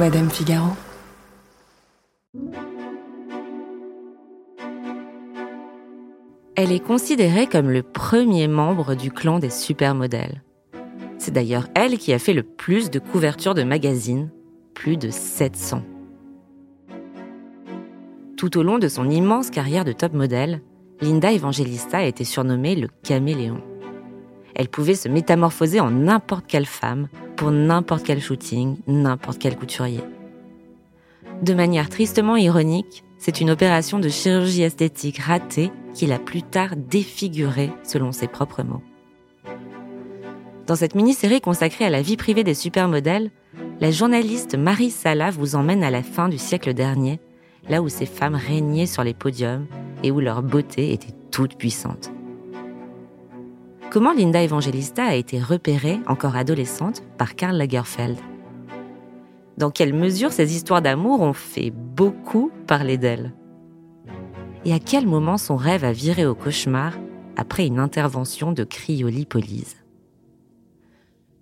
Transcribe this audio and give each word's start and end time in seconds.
Madame 0.00 0.30
Figaro. 0.30 0.70
Elle 6.56 6.72
est 6.72 6.82
considérée 6.82 7.46
comme 7.46 7.68
le 7.68 7.82
premier 7.82 8.48
membre 8.48 8.94
du 8.94 9.10
clan 9.10 9.38
des 9.38 9.50
supermodèles. 9.50 10.42
C'est 11.18 11.32
d'ailleurs 11.32 11.68
elle 11.74 11.98
qui 11.98 12.14
a 12.14 12.18
fait 12.18 12.32
le 12.32 12.42
plus 12.42 12.88
de 12.88 12.98
couvertures 12.98 13.52
de 13.52 13.62
magazines, 13.62 14.30
plus 14.72 14.96
de 14.96 15.10
700. 15.10 15.82
Tout 18.38 18.56
au 18.56 18.62
long 18.62 18.78
de 18.78 18.88
son 18.88 19.10
immense 19.10 19.50
carrière 19.50 19.84
de 19.84 19.92
top 19.92 20.14
modèle, 20.14 20.62
Linda 21.02 21.30
Evangelista 21.30 21.98
a 21.98 22.04
été 22.04 22.24
surnommée 22.24 22.74
le 22.74 22.88
caméléon. 23.02 23.60
Elle 24.54 24.70
pouvait 24.70 24.94
se 24.94 25.10
métamorphoser 25.10 25.78
en 25.78 25.90
n'importe 25.90 26.46
quelle 26.46 26.64
femme, 26.64 27.08
pour 27.40 27.52
n'importe 27.52 28.04
quel 28.04 28.20
shooting, 28.20 28.76
n'importe 28.86 29.38
quel 29.38 29.56
couturier. 29.56 30.02
De 31.40 31.54
manière 31.54 31.88
tristement 31.88 32.36
ironique, 32.36 33.02
c'est 33.16 33.40
une 33.40 33.48
opération 33.48 33.98
de 33.98 34.10
chirurgie 34.10 34.60
esthétique 34.60 35.16
ratée 35.16 35.72
qui 35.94 36.04
l'a 36.04 36.18
plus 36.18 36.42
tard 36.42 36.76
défigurée 36.76 37.70
selon 37.82 38.12
ses 38.12 38.28
propres 38.28 38.62
mots. 38.62 38.82
Dans 40.66 40.76
cette 40.76 40.94
mini-série 40.94 41.40
consacrée 41.40 41.86
à 41.86 41.90
la 41.90 42.02
vie 42.02 42.18
privée 42.18 42.44
des 42.44 42.52
supermodèles, 42.52 43.30
la 43.80 43.90
journaliste 43.90 44.54
Marie 44.54 44.90
Sala 44.90 45.30
vous 45.30 45.54
emmène 45.54 45.82
à 45.82 45.90
la 45.90 46.02
fin 46.02 46.28
du 46.28 46.36
siècle 46.36 46.74
dernier, 46.74 47.20
là 47.70 47.80
où 47.80 47.88
ces 47.88 48.04
femmes 48.04 48.36
régnaient 48.36 48.84
sur 48.84 49.02
les 49.02 49.14
podiums 49.14 49.66
et 50.02 50.10
où 50.10 50.20
leur 50.20 50.42
beauté 50.42 50.92
était 50.92 51.14
toute 51.30 51.56
puissante. 51.56 52.10
Comment 53.90 54.12
Linda 54.12 54.40
Evangelista 54.40 55.04
a 55.04 55.14
été 55.16 55.40
repérée, 55.40 55.98
encore 56.06 56.36
adolescente, 56.36 57.02
par 57.18 57.34
Karl 57.34 57.56
Lagerfeld? 57.56 58.18
Dans 59.58 59.72
quelle 59.72 59.94
mesure 59.94 60.30
ces 60.30 60.54
histoires 60.54 60.80
d'amour 60.80 61.22
ont 61.22 61.32
fait 61.32 61.72
beaucoup 61.72 62.52
parler 62.68 62.98
d'elle? 62.98 63.34
Et 64.64 64.72
à 64.72 64.78
quel 64.78 65.08
moment 65.08 65.38
son 65.38 65.56
rêve 65.56 65.84
a 65.84 65.90
viré 65.90 66.24
au 66.24 66.36
cauchemar 66.36 66.92
après 67.36 67.66
une 67.66 67.80
intervention 67.80 68.52
de 68.52 68.62
cryolipolyse 68.62 69.74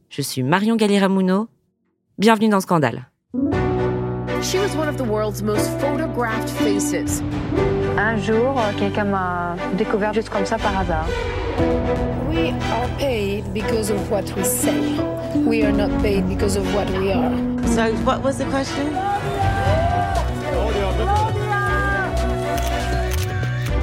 Je 0.09 0.23
suis 0.23 0.43
Marion 0.43 0.77
Galiramuno. 0.77 1.49
Bienvenue 2.17 2.49
dans 2.49 2.61
Scandale. 2.61 3.11
She 4.41 4.57
was 4.57 4.75
one 4.75 4.89
of 4.89 4.97
the 4.97 5.07
world's 5.07 5.43
most 5.43 5.69
photographed 5.81 6.49
faces. 6.49 7.23
Un 8.01 8.17
jour, 8.17 8.55
quelqu'un 8.79 9.07
m'a 9.07 9.57
découvert 9.77 10.15
juste 10.15 10.29
comme 10.29 10.47
ça 10.47 10.57
par 10.57 10.79
hasard. 10.79 11.09
We 12.31 12.51
are 12.53 12.89
paid 12.97 13.53
because 13.53 13.91
of 13.91 14.09
what 14.09 14.23
we 14.37 14.45
say. 14.45 15.01
We 15.35 15.65
are 15.65 15.73
not 15.73 15.91
paid 16.01 16.29
because 16.29 16.57
of 16.57 16.65
what 16.73 16.89
we 16.91 17.11
are. 17.11 17.33
So, 17.67 17.93
what 18.05 18.23
was 18.23 18.39
the 18.39 18.45
question? 18.45 18.95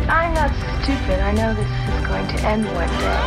I'm 0.08 0.34
not 0.34 0.52
stupid. 0.82 1.20
I 1.20 1.34
know 1.34 1.54
this 1.54 1.68
is 1.68 2.08
going 2.08 2.28
to 2.30 2.40
end 2.48 2.66
one 2.68 2.88
day. 2.88 3.20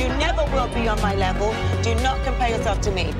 You 0.00 0.08
never 0.20 0.44
will 0.54 0.68
be 0.72 0.86
on 0.86 1.02
my 1.02 1.16
level. 1.16 1.52
Do 1.82 1.96
not 1.96 2.22
compare 2.22 2.50
yourself 2.50 2.80
to 2.82 2.92
me. 2.92 3.12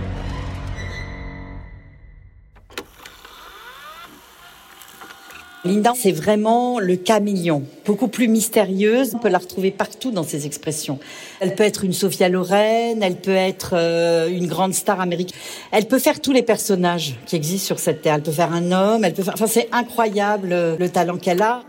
Linda, 5.62 5.92
c'est 5.94 6.12
vraiment 6.12 6.78
le 6.80 6.96
caméléon, 6.96 7.64
beaucoup 7.84 8.08
plus 8.08 8.28
mystérieuse. 8.28 9.14
On 9.14 9.18
peut 9.18 9.28
la 9.28 9.38
retrouver 9.38 9.70
partout 9.70 10.10
dans 10.10 10.22
ses 10.22 10.46
expressions. 10.46 10.98
Elle 11.38 11.54
peut 11.54 11.64
être 11.64 11.84
une 11.84 11.92
Sophia 11.92 12.30
Loren, 12.30 13.02
elle 13.02 13.16
peut 13.16 13.30
être 13.30 13.72
euh, 13.74 14.28
une 14.28 14.46
grande 14.46 14.72
star 14.72 15.00
américaine. 15.00 15.38
Elle 15.70 15.86
peut 15.86 15.98
faire 15.98 16.20
tous 16.20 16.32
les 16.32 16.42
personnages 16.42 17.16
qui 17.26 17.36
existent 17.36 17.66
sur 17.66 17.78
cette 17.78 18.00
terre. 18.00 18.14
Elle 18.14 18.22
peut 18.22 18.30
faire 18.30 18.54
un 18.54 18.72
homme, 18.72 19.04
elle 19.04 19.12
peut 19.12 19.22
faire. 19.22 19.34
Enfin, 19.34 19.46
c'est 19.46 19.68
incroyable 19.70 20.48
euh, 20.52 20.76
le 20.78 20.88
talent 20.88 21.18
qu'elle 21.18 21.42
a. 21.42 21.60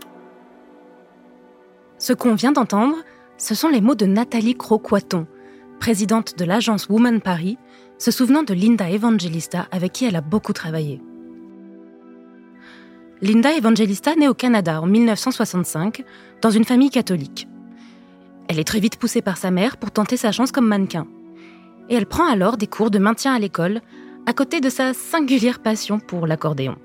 Ce 1.98 2.14
qu'on 2.14 2.34
vient 2.34 2.52
d'entendre, 2.52 2.96
ce 3.36 3.54
sont 3.54 3.68
les 3.68 3.82
mots 3.82 3.94
de 3.94 4.06
Nathalie 4.06 4.56
Croquaton, 4.56 5.26
présidente 5.80 6.38
de 6.38 6.46
l'agence 6.46 6.88
Woman 6.88 7.20
Paris, 7.20 7.58
se 7.98 8.10
souvenant 8.10 8.42
de 8.42 8.54
Linda 8.54 8.88
Evangelista 8.88 9.66
avec 9.70 9.92
qui 9.92 10.06
elle 10.06 10.16
a 10.16 10.22
beaucoup 10.22 10.54
travaillé. 10.54 11.02
Linda 13.22 13.52
Evangelista 13.52 14.16
naît 14.16 14.26
au 14.26 14.34
Canada 14.34 14.82
en 14.82 14.86
1965 14.86 16.04
dans 16.40 16.50
une 16.50 16.64
famille 16.64 16.90
catholique. 16.90 17.46
Elle 18.48 18.58
est 18.58 18.64
très 18.64 18.80
vite 18.80 18.96
poussée 18.96 19.22
par 19.22 19.36
sa 19.36 19.52
mère 19.52 19.76
pour 19.76 19.92
tenter 19.92 20.16
sa 20.16 20.32
chance 20.32 20.50
comme 20.50 20.66
mannequin. 20.66 21.06
Et 21.88 21.94
elle 21.94 22.06
prend 22.06 22.26
alors 22.26 22.56
des 22.56 22.66
cours 22.66 22.90
de 22.90 22.98
maintien 22.98 23.32
à 23.32 23.38
l'école 23.38 23.80
à 24.26 24.32
côté 24.32 24.60
de 24.60 24.68
sa 24.68 24.92
singulière 24.92 25.62
passion 25.62 26.00
pour 26.00 26.26
l'accordéon. 26.26 26.76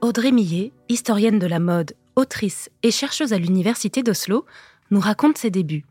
Audrey 0.00 0.32
Millet, 0.32 0.72
historienne 0.88 1.38
de 1.38 1.46
la 1.46 1.60
mode, 1.60 1.94
autrice 2.16 2.68
et 2.82 2.90
chercheuse 2.90 3.32
à 3.32 3.38
l'université 3.38 4.02
d'Oslo, 4.02 4.44
nous 4.90 4.98
raconte 4.98 5.38
ses 5.38 5.50
débuts. 5.50 5.86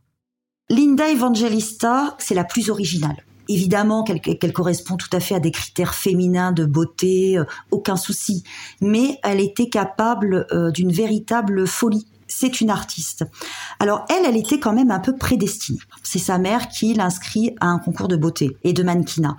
Linda 0.69 1.09
Evangelista, 1.09 2.17
c'est 2.19 2.35
la 2.35 2.43
plus 2.43 2.69
originale. 2.69 3.23
Évidemment 3.47 4.03
qu'elle 4.03 4.53
correspond 4.53 4.97
tout 4.97 5.09
à 5.11 5.19
fait 5.19 5.35
à 5.35 5.39
des 5.39 5.51
critères 5.51 5.93
féminins 5.93 6.51
de 6.51 6.65
beauté, 6.65 7.37
euh, 7.37 7.45
aucun 7.71 7.95
souci. 7.95 8.43
Mais 8.81 9.19
elle 9.23 9.39
était 9.39 9.69
capable 9.69 10.47
euh, 10.51 10.71
d'une 10.71 10.91
véritable 10.91 11.67
folie. 11.67 12.07
C'est 12.27 12.61
une 12.61 12.69
artiste. 12.69 13.25
Alors 13.79 14.05
elle, 14.09 14.25
elle 14.25 14.37
était 14.37 14.59
quand 14.59 14.73
même 14.73 14.91
un 14.91 14.99
peu 14.99 15.17
prédestinée. 15.17 15.79
C'est 16.01 16.19
sa 16.19 16.37
mère 16.37 16.69
qui 16.69 16.93
l'inscrit 16.93 17.55
à 17.59 17.67
un 17.67 17.79
concours 17.79 18.07
de 18.07 18.15
beauté 18.15 18.55
et 18.63 18.71
de 18.71 18.83
mannequinat 18.83 19.35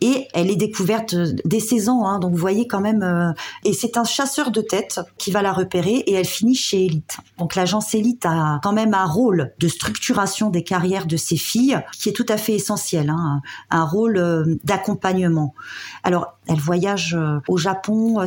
et 0.00 0.28
elle 0.32 0.50
est 0.50 0.56
découverte 0.56 1.14
dès 1.44 1.60
16 1.60 1.88
ans. 1.88 2.06
Hein, 2.06 2.18
donc 2.18 2.32
vous 2.32 2.38
voyez 2.38 2.66
quand 2.66 2.80
même. 2.80 3.02
Euh, 3.02 3.32
et 3.64 3.72
c'est 3.72 3.96
un 3.96 4.04
chasseur 4.04 4.50
de 4.50 4.60
tête 4.60 5.00
qui 5.18 5.30
va 5.30 5.42
la 5.42 5.52
repérer 5.52 5.96
et 6.06 6.14
elle 6.14 6.26
finit 6.26 6.54
chez 6.54 6.86
Elite. 6.86 7.18
Donc 7.38 7.54
l'agence 7.54 7.94
Elite 7.94 8.24
a 8.26 8.60
quand 8.62 8.72
même 8.72 8.94
un 8.94 9.04
rôle 9.04 9.52
de 9.58 9.68
structuration 9.68 10.50
des 10.50 10.64
carrières 10.64 11.06
de 11.06 11.16
ses 11.16 11.36
filles 11.36 11.80
qui 11.98 12.08
est 12.08 12.12
tout 12.12 12.26
à 12.28 12.36
fait 12.36 12.54
essentiel. 12.54 13.10
Hein, 13.10 13.42
un 13.70 13.84
rôle 13.84 14.16
euh, 14.16 14.58
d'accompagnement. 14.64 15.54
Alors 16.02 16.38
elle 16.46 16.60
voyage 16.60 17.14
euh, 17.14 17.40
au 17.48 17.56
Japon. 17.56 18.20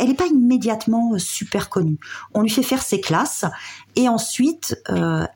elle 0.00 0.08
n'est 0.08 0.14
pas 0.14 0.26
immédiatement 0.26 1.18
super 1.18 1.68
connue. 1.68 1.98
On 2.34 2.42
lui 2.42 2.50
fait 2.50 2.62
faire 2.62 2.82
ses 2.82 3.00
classes 3.00 3.44
et 3.96 4.08
ensuite 4.08 4.82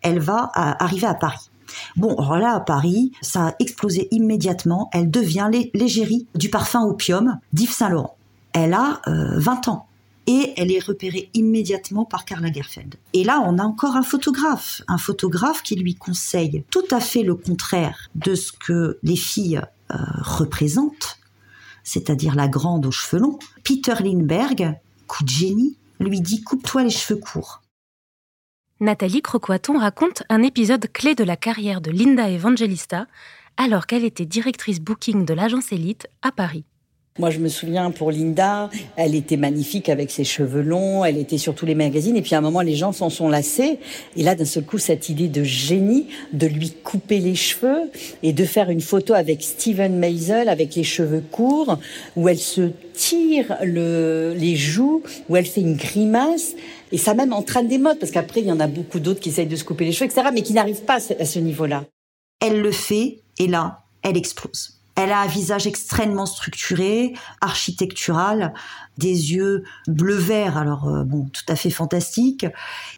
elle 0.03 0.19
va 0.19 0.51
arriver 0.55 1.07
à 1.07 1.15
Paris. 1.15 1.51
Bon, 1.97 2.15
alors 2.17 2.39
là, 2.39 2.55
à 2.55 2.61
Paris, 2.61 3.13
ça 3.21 3.49
a 3.49 3.55
explosé 3.59 4.09
immédiatement. 4.11 4.91
Elle 4.93 5.11
devient 5.11 5.51
l'égérie 5.75 6.27
du 6.35 6.51
parfum 6.51 6.83
opium 6.83 7.39
d'Yves 7.53 7.73
Saint-Laurent. 7.73 8.17
Elle 8.53 8.75
a 8.75 9.01
20 9.07 9.69
euh, 9.69 9.71
ans 9.71 9.87
et 10.27 10.55
elle 10.57 10.73
est 10.73 10.83
repérée 10.83 11.31
immédiatement 11.35 12.05
par 12.05 12.25
Karl 12.25 12.43
Lagerfeld. 12.43 12.95
Et 13.13 13.25
là, 13.25 13.43
on 13.45 13.59
a 13.59 13.63
encore 13.63 13.97
un 13.97 14.03
photographe, 14.03 14.83
un 14.89 14.99
photographe 14.99 15.63
qui 15.63 15.77
lui 15.77 15.95
conseille 15.95 16.65
tout 16.71 16.85
à 16.91 17.01
fait 17.01 17.23
le 17.23 17.35
contraire 17.35 18.11
de 18.15 18.35
ce 18.35 18.53
que 18.53 18.99
les 19.03 19.17
filles 19.17 19.61
euh, 19.93 19.97
représentent, 20.23 21.19
c'est-à-dire 21.83 22.35
la 22.35 22.49
grande 22.49 22.87
aux 22.87 22.91
cheveux 22.91 23.21
longs. 23.21 23.39
Peter 23.65 23.95
Lindbergh, 24.01 24.79
coup 25.07 25.25
de 25.25 25.29
génie, 25.29 25.77
lui 26.01 26.21
dit 26.21 26.43
coupe-toi 26.43 26.85
les 26.85 26.91
cheveux 26.91 27.21
courts. 27.21 27.61
Nathalie 28.85 29.23
Croquaton 29.23 29.79
raconte 29.79 30.25
un 30.29 30.43
épisode 30.43 30.93
clé 30.93 31.15
de 31.15 31.25
la 31.25 31.39
carrière 31.39 31.81
de 31.81 31.91
Linda 31.91 32.29
Evangelista 32.29 33.07
alors 33.57 33.87
qu'elle 33.87 34.05
était 34.05 34.27
directrice 34.27 34.79
booking 34.79 35.25
de 35.25 35.33
l'agence 35.33 35.73
Elite 35.73 36.07
à 36.21 36.31
Paris. 36.33 36.67
Moi, 37.21 37.31
je 37.31 37.39
me 37.39 37.49
souviens 37.49 37.93
pour 37.93 38.11
Linda, 38.11 38.69
elle 38.97 39.15
était 39.15 39.37
magnifique 39.37 39.89
avec 39.89 40.11
ses 40.11 40.25
cheveux 40.25 40.63
longs, 40.63 41.05
elle 41.05 41.17
était 41.17 41.39
sur 41.39 41.55
tous 41.55 41.65
les 41.65 41.77
magazines, 41.77 42.17
et 42.17 42.23
puis 42.23 42.35
à 42.35 42.39
un 42.39 42.41
moment, 42.41 42.61
les 42.61 42.75
gens 42.75 42.91
s'en 42.91 43.09
sont 43.09 43.29
lassés. 43.29 43.79
Et 44.17 44.25
là, 44.25 44.35
d'un 44.35 44.45
seul 44.45 44.65
coup, 44.65 44.79
cette 44.79 45.09
idée 45.11 45.29
de 45.29 45.45
génie, 45.45 46.09
de 46.33 46.49
lui 46.49 46.73
couper 46.73 47.21
les 47.21 47.37
cheveux 47.37 47.89
et 48.25 48.33
de 48.33 48.45
faire 48.45 48.69
une 48.69 48.81
photo 48.81 49.15
avec 49.15 49.45
Steven 49.45 49.97
Meisel 49.97 50.49
avec 50.49 50.75
les 50.75 50.83
cheveux 50.83 51.23
courts, 51.31 51.79
où 52.17 52.29
elle 52.29 52.41
se 52.41 52.73
tire 52.95 53.59
le, 53.63 54.35
les 54.37 54.57
joues, 54.57 55.05
où 55.29 55.37
elle 55.37 55.47
fait 55.47 55.61
une 55.61 55.77
grimace. 55.77 56.57
Et 56.91 56.99
ça 56.99 57.15
même 57.15 57.33
entraîne 57.33 57.69
des 57.69 57.79
modes, 57.79 58.01
parce 58.01 58.11
qu'après, 58.11 58.41
il 58.41 58.49
y 58.49 58.53
en 58.53 58.59
a 58.59 58.67
beaucoup 58.67 58.99
d'autres 58.99 59.21
qui 59.21 59.29
essayent 59.29 59.47
de 59.47 59.55
se 59.55 59.63
couper 59.63 59.85
les 59.85 59.93
cheveux, 59.93 60.11
etc., 60.11 60.31
mais 60.35 60.43
qui 60.43 60.53
n'arrivent 60.53 60.83
pas 60.83 60.97
à 60.97 61.25
ce 61.25 61.39
niveau-là. 61.39 61.85
Elle 62.41 62.61
le 62.61 62.73
fait, 62.73 63.21
et 63.39 63.47
là, 63.47 63.85
elle 64.03 64.17
explose. 64.17 64.74
Elle 64.97 65.11
a 65.11 65.21
un 65.21 65.27
visage 65.27 65.67
extrêmement 65.67 66.27
structuré, 66.27 67.15
architectural, 67.41 68.55
des 68.97 69.33
yeux 69.33 69.65
bleu-vert, 69.89 70.57
alors 70.57 70.89
euh, 70.89 71.03
bon, 71.03 71.27
tout 71.33 71.43
à 71.49 71.57
fait 71.57 71.71
fantastique. 71.71 72.47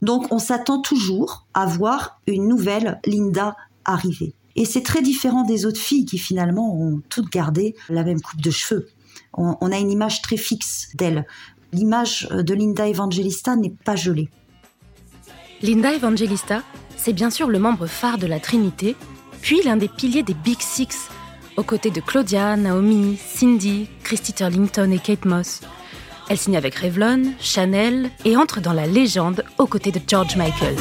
Donc 0.02 0.30
on 0.30 0.38
s'attend 0.38 0.80
toujours 0.80 1.46
à 1.54 1.64
voir 1.64 2.20
une 2.26 2.48
nouvelle 2.48 3.00
Linda 3.06 3.56
arriver. 3.84 4.34
Et 4.56 4.64
c'est 4.64 4.82
très 4.82 5.02
différent 5.02 5.44
des 5.44 5.64
autres 5.64 5.80
filles 5.80 6.04
qui 6.04 6.18
finalement 6.18 6.74
ont 6.74 7.00
toutes 7.08 7.30
gardé 7.30 7.74
la 7.88 8.04
même 8.04 8.20
coupe 8.20 8.40
de 8.42 8.50
cheveux. 8.50 8.88
On, 9.34 9.56
on 9.60 9.72
a 9.72 9.78
une 9.78 9.90
image 9.90 10.22
très 10.22 10.36
fixe 10.36 10.88
d'elle. 10.94 11.26
L'image 11.72 12.28
de 12.30 12.54
Linda 12.54 12.86
Evangelista 12.88 13.56
n'est 13.56 13.74
pas 13.84 13.96
gelée. 13.96 14.28
Linda 15.62 15.94
Evangelista, 15.94 16.62
c'est 16.96 17.14
bien 17.14 17.30
sûr 17.30 17.48
le 17.48 17.58
membre 17.58 17.86
phare 17.86 18.18
de 18.18 18.26
la 18.26 18.40
Trinité, 18.40 18.96
puis 19.40 19.62
l'un 19.62 19.76
des 19.76 19.88
piliers 19.88 20.22
des 20.22 20.34
Big 20.34 20.60
Six, 20.60 21.08
aux 21.56 21.62
côtés 21.62 21.90
de 21.90 22.00
Claudia, 22.00 22.56
Naomi, 22.56 23.16
Cindy, 23.16 23.88
Christy 24.02 24.32
Turlington 24.32 24.90
et 24.90 24.98
Kate 24.98 25.24
Moss. 25.24 25.60
Elle 26.28 26.38
signe 26.38 26.56
avec 26.56 26.74
Revlon, 26.74 27.22
Chanel 27.40 28.10
et 28.24 28.36
entre 28.36 28.60
dans 28.60 28.72
la 28.72 28.86
légende 28.86 29.44
aux 29.58 29.66
côtés 29.66 29.92
de 29.92 30.00
George 30.06 30.36
Michael. 30.36 30.76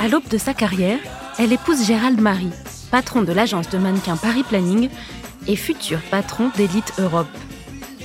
À 0.00 0.08
l'aube 0.08 0.28
de 0.28 0.38
sa 0.38 0.54
carrière, 0.54 0.98
elle 1.38 1.52
épouse 1.52 1.86
Gérald 1.86 2.20
Marie, 2.20 2.52
patron 2.90 3.22
de 3.22 3.32
l'agence 3.32 3.68
de 3.70 3.78
mannequins 3.78 4.16
Paris 4.16 4.44
Planning 4.44 4.88
et 5.46 5.56
futur 5.56 6.00
patron 6.10 6.50
d'Elite 6.56 6.94
Europe. 6.98 7.26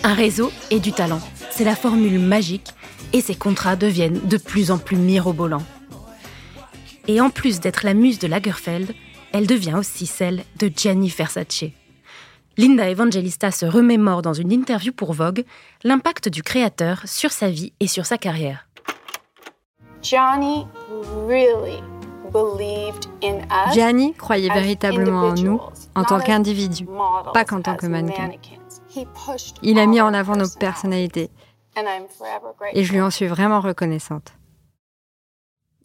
Un 0.03 0.13
réseau 0.13 0.51
et 0.71 0.79
du 0.79 0.91
talent, 0.91 1.21
c'est 1.51 1.63
la 1.63 1.75
formule 1.75 2.19
magique 2.19 2.73
et 3.13 3.21
ses 3.21 3.35
contrats 3.35 3.75
deviennent 3.75 4.19
de 4.27 4.37
plus 4.37 4.71
en 4.71 4.77
plus 4.77 4.97
mirobolants. 4.97 5.63
Et 7.07 7.21
en 7.21 7.29
plus 7.29 7.59
d'être 7.59 7.83
la 7.83 7.93
muse 7.93 8.19
de 8.19 8.27
Lagerfeld, 8.27 8.93
elle 9.31 9.47
devient 9.47 9.75
aussi 9.77 10.05
celle 10.05 10.43
de 10.59 10.71
Gianni 10.75 11.09
Versace. 11.09 11.65
Linda 12.57 12.87
Evangelista 12.87 13.49
se 13.51 13.65
remémore 13.65 14.21
dans 14.21 14.33
une 14.33 14.51
interview 14.51 14.93
pour 14.93 15.13
Vogue 15.13 15.43
l'impact 15.83 16.29
du 16.29 16.43
créateur 16.43 17.01
sur 17.05 17.31
sa 17.31 17.49
vie 17.49 17.73
et 17.79 17.87
sur 17.87 18.05
sa 18.05 18.17
carrière. 18.17 18.67
Gianni 20.03 20.67
really 21.27 21.81
believed 22.31 23.07
in 23.23 23.39
us 23.49 23.73
Gianni 23.73 24.13
croyait 24.13 24.51
as 24.51 24.59
véritablement 24.59 25.29
en 25.29 25.33
nous 25.33 25.61
en 25.95 26.03
tant 26.03 26.19
qu'individus, 26.19 26.85
pas 27.33 27.39
as 27.39 27.45
qu'en 27.45 27.61
tant 27.61 27.75
que 27.75 27.87
mannequins. 27.87 28.31
Il 29.63 29.79
a 29.79 29.87
mis 29.87 30.01
en 30.01 30.13
avant 30.13 30.35
nos 30.35 30.49
personnalités 30.49 31.31
et 32.73 32.83
je 32.83 32.93
lui 32.93 33.01
en 33.01 33.09
suis 33.09 33.27
vraiment 33.27 33.61
reconnaissante. 33.61 34.33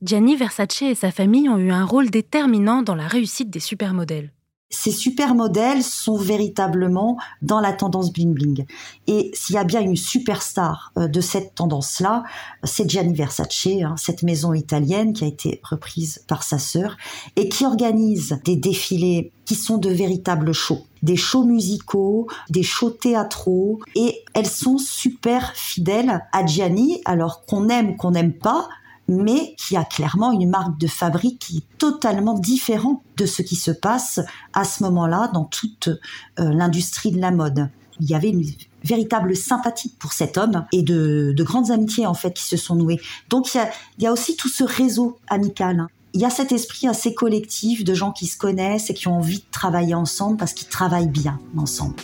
Gianni 0.00 0.36
Versace 0.36 0.82
et 0.82 0.94
sa 0.94 1.10
famille 1.10 1.48
ont 1.48 1.58
eu 1.58 1.72
un 1.72 1.84
rôle 1.84 2.10
déterminant 2.10 2.82
dans 2.82 2.94
la 2.94 3.08
réussite 3.08 3.50
des 3.50 3.60
supermodèles. 3.60 4.32
Ces 4.70 4.90
supermodèles 4.90 5.82
sont 5.82 6.16
véritablement 6.16 7.16
dans 7.40 7.58
la 7.60 7.72
tendance 7.72 8.12
bling 8.12 8.34
bling. 8.34 8.66
Et 9.06 9.30
s'il 9.32 9.54
y 9.54 9.58
a 9.58 9.64
bien 9.64 9.80
une 9.80 9.96
superstar 9.96 10.92
euh, 10.98 11.08
de 11.08 11.22
cette 11.22 11.54
tendance-là, 11.54 12.24
c'est 12.64 12.88
Gianni 12.88 13.14
Versace, 13.14 13.66
hein, 13.66 13.94
cette 13.96 14.22
maison 14.22 14.52
italienne 14.52 15.14
qui 15.14 15.24
a 15.24 15.26
été 15.26 15.60
reprise 15.62 16.22
par 16.28 16.42
sa 16.42 16.58
sœur 16.58 16.98
et 17.36 17.48
qui 17.48 17.64
organise 17.64 18.40
des 18.44 18.56
défilés 18.56 19.32
qui 19.46 19.54
sont 19.54 19.78
de 19.78 19.88
véritables 19.88 20.52
shows, 20.52 20.84
des 21.02 21.16
shows 21.16 21.44
musicaux, 21.44 22.28
des 22.50 22.62
shows 22.62 22.90
théâtraux 22.90 23.80
et 23.94 24.22
elles 24.34 24.46
sont 24.46 24.76
super 24.76 25.52
fidèles 25.54 26.22
à 26.32 26.44
Gianni, 26.44 27.00
alors 27.06 27.46
qu'on 27.46 27.70
aime, 27.70 27.96
qu'on 27.96 28.10
n'aime 28.10 28.34
pas, 28.34 28.68
mais 29.08 29.54
qui 29.56 29.76
a 29.76 29.84
clairement 29.84 30.32
une 30.32 30.48
marque 30.48 30.78
de 30.78 30.86
fabrique 30.86 31.38
qui 31.38 31.58
est 31.58 31.78
totalement 31.78 32.34
différente 32.34 33.02
de 33.16 33.26
ce 33.26 33.42
qui 33.42 33.56
se 33.56 33.70
passe 33.70 34.20
à 34.52 34.64
ce 34.64 34.82
moment-là 34.84 35.30
dans 35.32 35.44
toute 35.44 35.88
euh, 35.88 36.52
l'industrie 36.52 37.10
de 37.10 37.20
la 37.20 37.30
mode. 37.30 37.70
Il 38.00 38.08
y 38.08 38.14
avait 38.14 38.30
une 38.30 38.44
véritable 38.84 39.34
sympathie 39.34 39.92
pour 39.98 40.12
cet 40.12 40.38
homme 40.38 40.64
et 40.72 40.82
de, 40.82 41.32
de 41.36 41.42
grandes 41.42 41.70
amitiés 41.70 42.06
en 42.06 42.14
fait 42.14 42.34
qui 42.34 42.44
se 42.44 42.56
sont 42.56 42.76
nouées. 42.76 43.00
Donc 43.28 43.54
il 43.54 43.56
y 43.56 43.60
a, 43.60 43.70
il 43.98 44.04
y 44.04 44.06
a 44.06 44.12
aussi 44.12 44.36
tout 44.36 44.48
ce 44.48 44.62
réseau 44.62 45.18
amical. 45.28 45.80
hein. 45.80 45.88
Il 46.14 46.20
y 46.20 46.24
a 46.24 46.30
cet 46.30 46.52
esprit 46.52 46.88
assez 46.88 47.14
collectif 47.14 47.84
de 47.84 47.94
gens 47.94 48.12
qui 48.12 48.26
se 48.26 48.38
connaissent 48.38 48.88
et 48.90 48.94
qui 48.94 49.08
ont 49.08 49.16
envie 49.16 49.38
de 49.38 49.44
travailler 49.50 49.94
ensemble 49.94 50.36
parce 50.36 50.52
qu'ils 50.54 50.68
travaillent 50.68 51.08
bien 51.08 51.38
ensemble. 51.56 51.96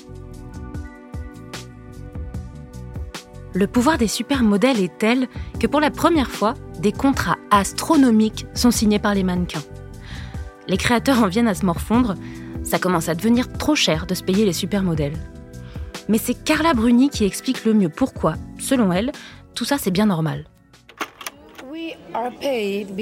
Le 3.56 3.69
pouvoir 3.69 3.99
des 3.99 4.09
supermodèles 4.09 4.81
est 4.81 4.99
tel 4.99 5.29
que 5.61 5.69
pour 5.69 5.81
la 5.81 5.93
première 5.93 6.31
fois, 6.31 6.55
des 6.81 6.91
contrats 6.91 7.39
astronomiques 7.53 8.47
sont 8.53 8.73
signés 8.73 8.99
par 8.99 9.15
les 9.15 9.23
mannequins. 9.23 9.62
Les 10.67 10.77
créateurs 10.77 11.23
en 11.23 11.29
viennent 11.29 11.47
à 11.47 11.55
se 11.55 11.65
morfondre, 11.65 12.17
ça 12.65 12.81
commence 12.81 13.09
à 13.09 13.15
devenir 13.15 13.53
trop 13.53 13.77
cher 13.77 14.06
de 14.06 14.15
se 14.15 14.25
payer 14.25 14.45
les 14.45 14.53
supermodèles. 14.53 15.17
Mais 16.09 16.19
c'est 16.19 16.35
Carla 16.35 16.75
Bruni 16.75 17.11
qui 17.11 17.25
explique 17.25 17.65
le 17.65 17.75
mieux 17.75 17.89
pourquoi, 17.89 18.35
selon 18.59 18.93
elle, 18.93 19.12
tout 19.55 19.65
ça 19.65 19.79
c'est 19.79 19.93
bien 19.93 20.06
normal. 20.06 20.47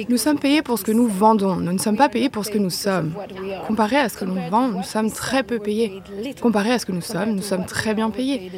Nous 0.09 0.17
sommes 0.17 0.39
payés 0.39 0.61
pour 0.61 0.79
ce 0.79 0.83
que 0.83 0.91
nous 0.91 1.07
vendons, 1.07 1.55
nous 1.55 1.73
ne 1.73 1.77
sommes 1.77 1.97
pas 1.97 2.09
payés 2.09 2.29
pour 2.29 2.45
ce 2.45 2.51
que 2.51 2.57
nous 2.57 2.69
sommes. 2.69 3.13
Comparé 3.67 3.97
à 3.97 4.09
ce 4.09 4.17
que 4.17 4.25
nous 4.25 4.35
vendons, 4.49 4.77
nous 4.77 4.83
sommes 4.83 5.11
très 5.11 5.43
peu 5.43 5.59
payés. 5.59 6.01
Comparé 6.41 6.71
à 6.71 6.79
ce 6.79 6.85
que 6.85 6.91
nous 6.91 7.01
sommes, 7.01 7.35
nous 7.35 7.41
sommes 7.41 7.65
très 7.65 7.93
bien 7.93 8.09
payés. 8.09 8.51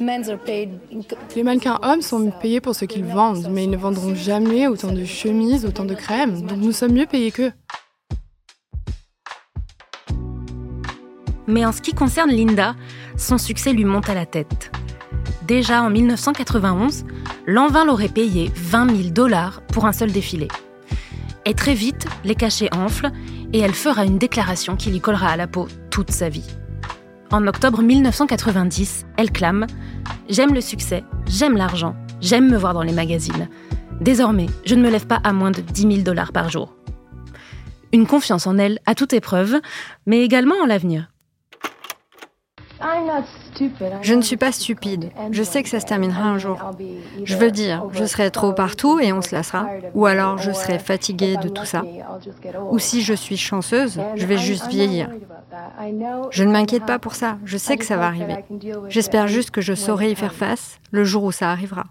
Les 0.00 1.42
mannequins 1.42 1.78
hommes 1.82 2.02
sont 2.02 2.30
payés 2.30 2.60
pour 2.60 2.74
ce 2.74 2.84
qu'ils 2.84 3.04
vendent, 3.04 3.48
mais 3.50 3.64
ils 3.64 3.70
ne 3.70 3.76
vendront 3.76 4.14
jamais 4.14 4.68
autant 4.68 4.92
de 4.92 5.04
chemises, 5.04 5.66
autant 5.66 5.84
de 5.84 5.94
crèmes, 5.94 6.42
donc 6.42 6.58
nous 6.58 6.72
sommes 6.72 6.92
mieux 6.92 7.06
payés 7.06 7.32
qu'eux. 7.32 7.52
Mais 11.46 11.64
en 11.64 11.72
ce 11.72 11.80
qui 11.80 11.94
concerne 11.94 12.30
Linda, 12.30 12.76
son 13.16 13.38
succès 13.38 13.72
lui 13.72 13.84
monte 13.84 14.08
à 14.10 14.14
la 14.14 14.26
tête. 14.26 14.70
Déjà 15.48 15.82
en 15.82 15.88
1991, 15.88 17.06
Lanvin 17.46 17.86
l'aurait 17.86 18.10
payé 18.10 18.52
20 18.54 18.94
000 18.94 19.08
dollars 19.14 19.62
pour 19.72 19.86
un 19.86 19.94
seul 19.94 20.12
défilé. 20.12 20.46
Et 21.46 21.54
très 21.54 21.72
vite, 21.72 22.06
les 22.22 22.34
cachets 22.34 22.68
enflent 22.76 23.10
et 23.54 23.60
elle 23.60 23.72
fera 23.72 24.04
une 24.04 24.18
déclaration 24.18 24.76
qui 24.76 24.90
lui 24.90 25.00
collera 25.00 25.28
à 25.28 25.36
la 25.38 25.46
peau 25.46 25.66
toute 25.90 26.10
sa 26.10 26.28
vie. 26.28 26.44
En 27.32 27.46
octobre 27.46 27.80
1990, 27.80 29.06
elle 29.16 29.32
clame 29.32 29.66
J'aime 30.28 30.52
le 30.52 30.60
succès, 30.60 31.02
j'aime 31.26 31.56
l'argent, 31.56 31.96
j'aime 32.20 32.50
me 32.50 32.58
voir 32.58 32.74
dans 32.74 32.82
les 32.82 32.92
magazines. 32.92 33.48
Désormais, 34.02 34.48
je 34.66 34.74
ne 34.74 34.82
me 34.82 34.90
lève 34.90 35.06
pas 35.06 35.20
à 35.24 35.32
moins 35.32 35.50
de 35.50 35.62
10 35.62 35.80
000 35.80 35.94
dollars 36.02 36.32
par 36.32 36.50
jour. 36.50 36.74
Une 37.94 38.06
confiance 38.06 38.46
en 38.46 38.58
elle 38.58 38.80
à 38.84 38.94
toute 38.94 39.14
épreuve, 39.14 39.62
mais 40.04 40.22
également 40.22 40.56
en 40.62 40.66
l'avenir. 40.66 41.08
Je 44.02 44.14
ne 44.14 44.22
suis 44.22 44.36
pas 44.36 44.52
stupide. 44.52 45.10
Je 45.30 45.42
sais 45.42 45.62
que 45.62 45.68
ça 45.68 45.80
se 45.80 45.86
terminera 45.86 46.24
un 46.24 46.38
jour. 46.38 46.58
Je 47.24 47.36
veux 47.36 47.50
dire, 47.50 47.84
je 47.92 48.04
serai 48.04 48.30
trop 48.30 48.52
partout 48.52 48.98
et 49.00 49.12
on 49.12 49.22
se 49.22 49.34
lassera. 49.34 49.66
Ou 49.94 50.06
alors 50.06 50.38
je 50.38 50.52
serai 50.52 50.78
fatiguée 50.78 51.36
de 51.36 51.48
tout 51.48 51.64
ça. 51.64 51.82
Ou 52.70 52.78
si 52.78 53.02
je 53.02 53.14
suis 53.14 53.36
chanceuse, 53.36 54.00
je 54.16 54.26
vais 54.26 54.38
juste 54.38 54.68
vieillir. 54.68 55.10
Je 56.30 56.44
ne 56.44 56.52
m'inquiète 56.52 56.86
pas 56.86 56.98
pour 56.98 57.14
ça. 57.14 57.38
Je 57.44 57.56
sais 57.56 57.76
que 57.76 57.84
ça 57.84 57.96
va 57.96 58.06
arriver. 58.06 58.44
J'espère 58.88 59.28
juste 59.28 59.50
que 59.50 59.60
je 59.60 59.74
saurai 59.74 60.10
y 60.10 60.14
faire 60.14 60.34
face 60.34 60.78
le 60.90 61.04
jour 61.04 61.24
où 61.24 61.32
ça 61.32 61.50
arrivera. 61.50 61.86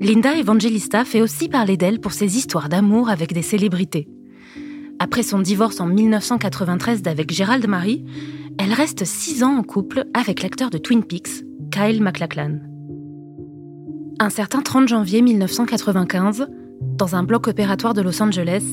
Linda 0.00 0.36
Evangelista 0.36 1.06
fait 1.06 1.22
aussi 1.22 1.48
parler 1.48 1.78
d'elle 1.78 1.98
pour 1.98 2.12
ses 2.12 2.36
histoires 2.36 2.68
d'amour 2.68 3.08
avec 3.08 3.32
des 3.32 3.40
célébrités. 3.40 4.06
Après 5.04 5.22
son 5.22 5.38
divorce 5.38 5.80
en 5.80 5.86
1993 5.86 7.02
d'avec 7.02 7.30
Gérald 7.30 7.68
Marie, 7.68 8.06
elle 8.58 8.72
reste 8.72 9.04
six 9.04 9.44
ans 9.44 9.54
en 9.54 9.62
couple 9.62 10.06
avec 10.14 10.40
l'acteur 10.40 10.70
de 10.70 10.78
Twin 10.78 11.04
Peaks, 11.04 11.44
Kyle 11.70 12.02
MacLachlan. 12.02 12.60
Un 14.18 14.30
certain 14.30 14.62
30 14.62 14.88
janvier 14.88 15.20
1995, 15.20 16.48
dans 16.80 17.16
un 17.16 17.22
bloc 17.22 17.48
opératoire 17.48 17.92
de 17.92 18.00
Los 18.00 18.22
Angeles, 18.22 18.64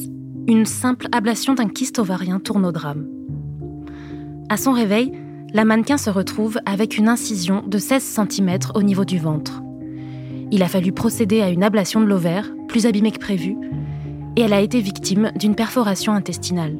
une 0.47 0.65
simple 0.65 1.07
ablation 1.11 1.53
d'un 1.53 1.67
kyste 1.67 1.99
ovarien 1.99 2.39
tourne 2.39 2.65
au 2.65 2.71
drame. 2.71 3.09
À 4.47 4.55
son 4.55 4.71
réveil, 4.71 5.11
la 5.53 5.65
mannequin 5.65 5.97
se 5.97 6.09
retrouve 6.09 6.59
avec 6.65 6.97
une 6.97 7.09
incision 7.09 7.61
de 7.67 7.77
16 7.77 8.01
cm 8.29 8.57
au 8.73 8.83
niveau 8.83 9.03
du 9.03 9.19
ventre. 9.19 9.61
Il 10.49 10.63
a 10.63 10.69
fallu 10.69 10.93
procéder 10.93 11.41
à 11.41 11.49
une 11.49 11.61
ablation 11.61 11.99
de 11.99 12.05
l'ovaire, 12.05 12.49
plus 12.69 12.85
abîmée 12.85 13.11
que 13.11 13.19
prévu, 13.19 13.57
et 14.35 14.41
elle 14.41 14.53
a 14.53 14.61
été 14.61 14.79
victime 14.81 15.31
d'une 15.35 15.55
perforation 15.55 16.13
intestinale. 16.13 16.77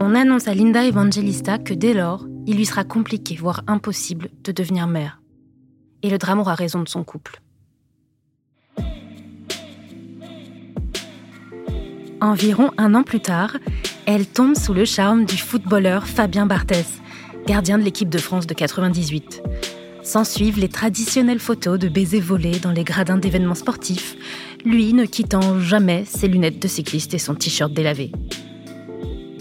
On 0.00 0.14
annonce 0.14 0.48
à 0.48 0.54
Linda 0.54 0.84
Evangelista 0.84 1.58
que 1.58 1.74
dès 1.74 1.94
lors, 1.94 2.26
il 2.46 2.56
lui 2.56 2.66
sera 2.66 2.84
compliqué, 2.84 3.34
voire 3.36 3.62
impossible, 3.66 4.28
de 4.44 4.52
devenir 4.52 4.86
mère. 4.86 5.20
Et 6.02 6.10
le 6.10 6.18
drame 6.18 6.38
aura 6.38 6.54
raison 6.54 6.82
de 6.82 6.88
son 6.88 7.02
couple. 7.02 7.40
Environ 12.20 12.70
un 12.78 12.94
an 12.94 13.02
plus 13.02 13.20
tard, 13.20 13.56
elle 14.06 14.26
tombe 14.26 14.54
sous 14.54 14.72
le 14.72 14.84
charme 14.84 15.24
du 15.24 15.36
footballeur 15.36 16.06
Fabien 16.06 16.46
Barthès, 16.46 17.00
gardien 17.46 17.78
de 17.78 17.82
l'équipe 17.82 18.08
de 18.08 18.18
France 18.18 18.46
de 18.46 18.54
98. 18.54 19.42
S'ensuivent 20.02 20.58
les 20.58 20.68
traditionnelles 20.68 21.40
photos 21.40 21.78
de 21.78 21.88
baisers 21.88 22.20
volés 22.20 22.58
dans 22.58 22.70
les 22.70 22.84
gradins 22.84 23.18
d'événements 23.18 23.54
sportifs, 23.54 24.15
lui 24.66 24.92
ne 24.92 25.04
quittant 25.04 25.60
jamais 25.60 26.04
ses 26.04 26.26
lunettes 26.26 26.58
de 26.58 26.66
cycliste 26.66 27.14
et 27.14 27.18
son 27.18 27.36
t-shirt 27.36 27.72
délavé. 27.72 28.10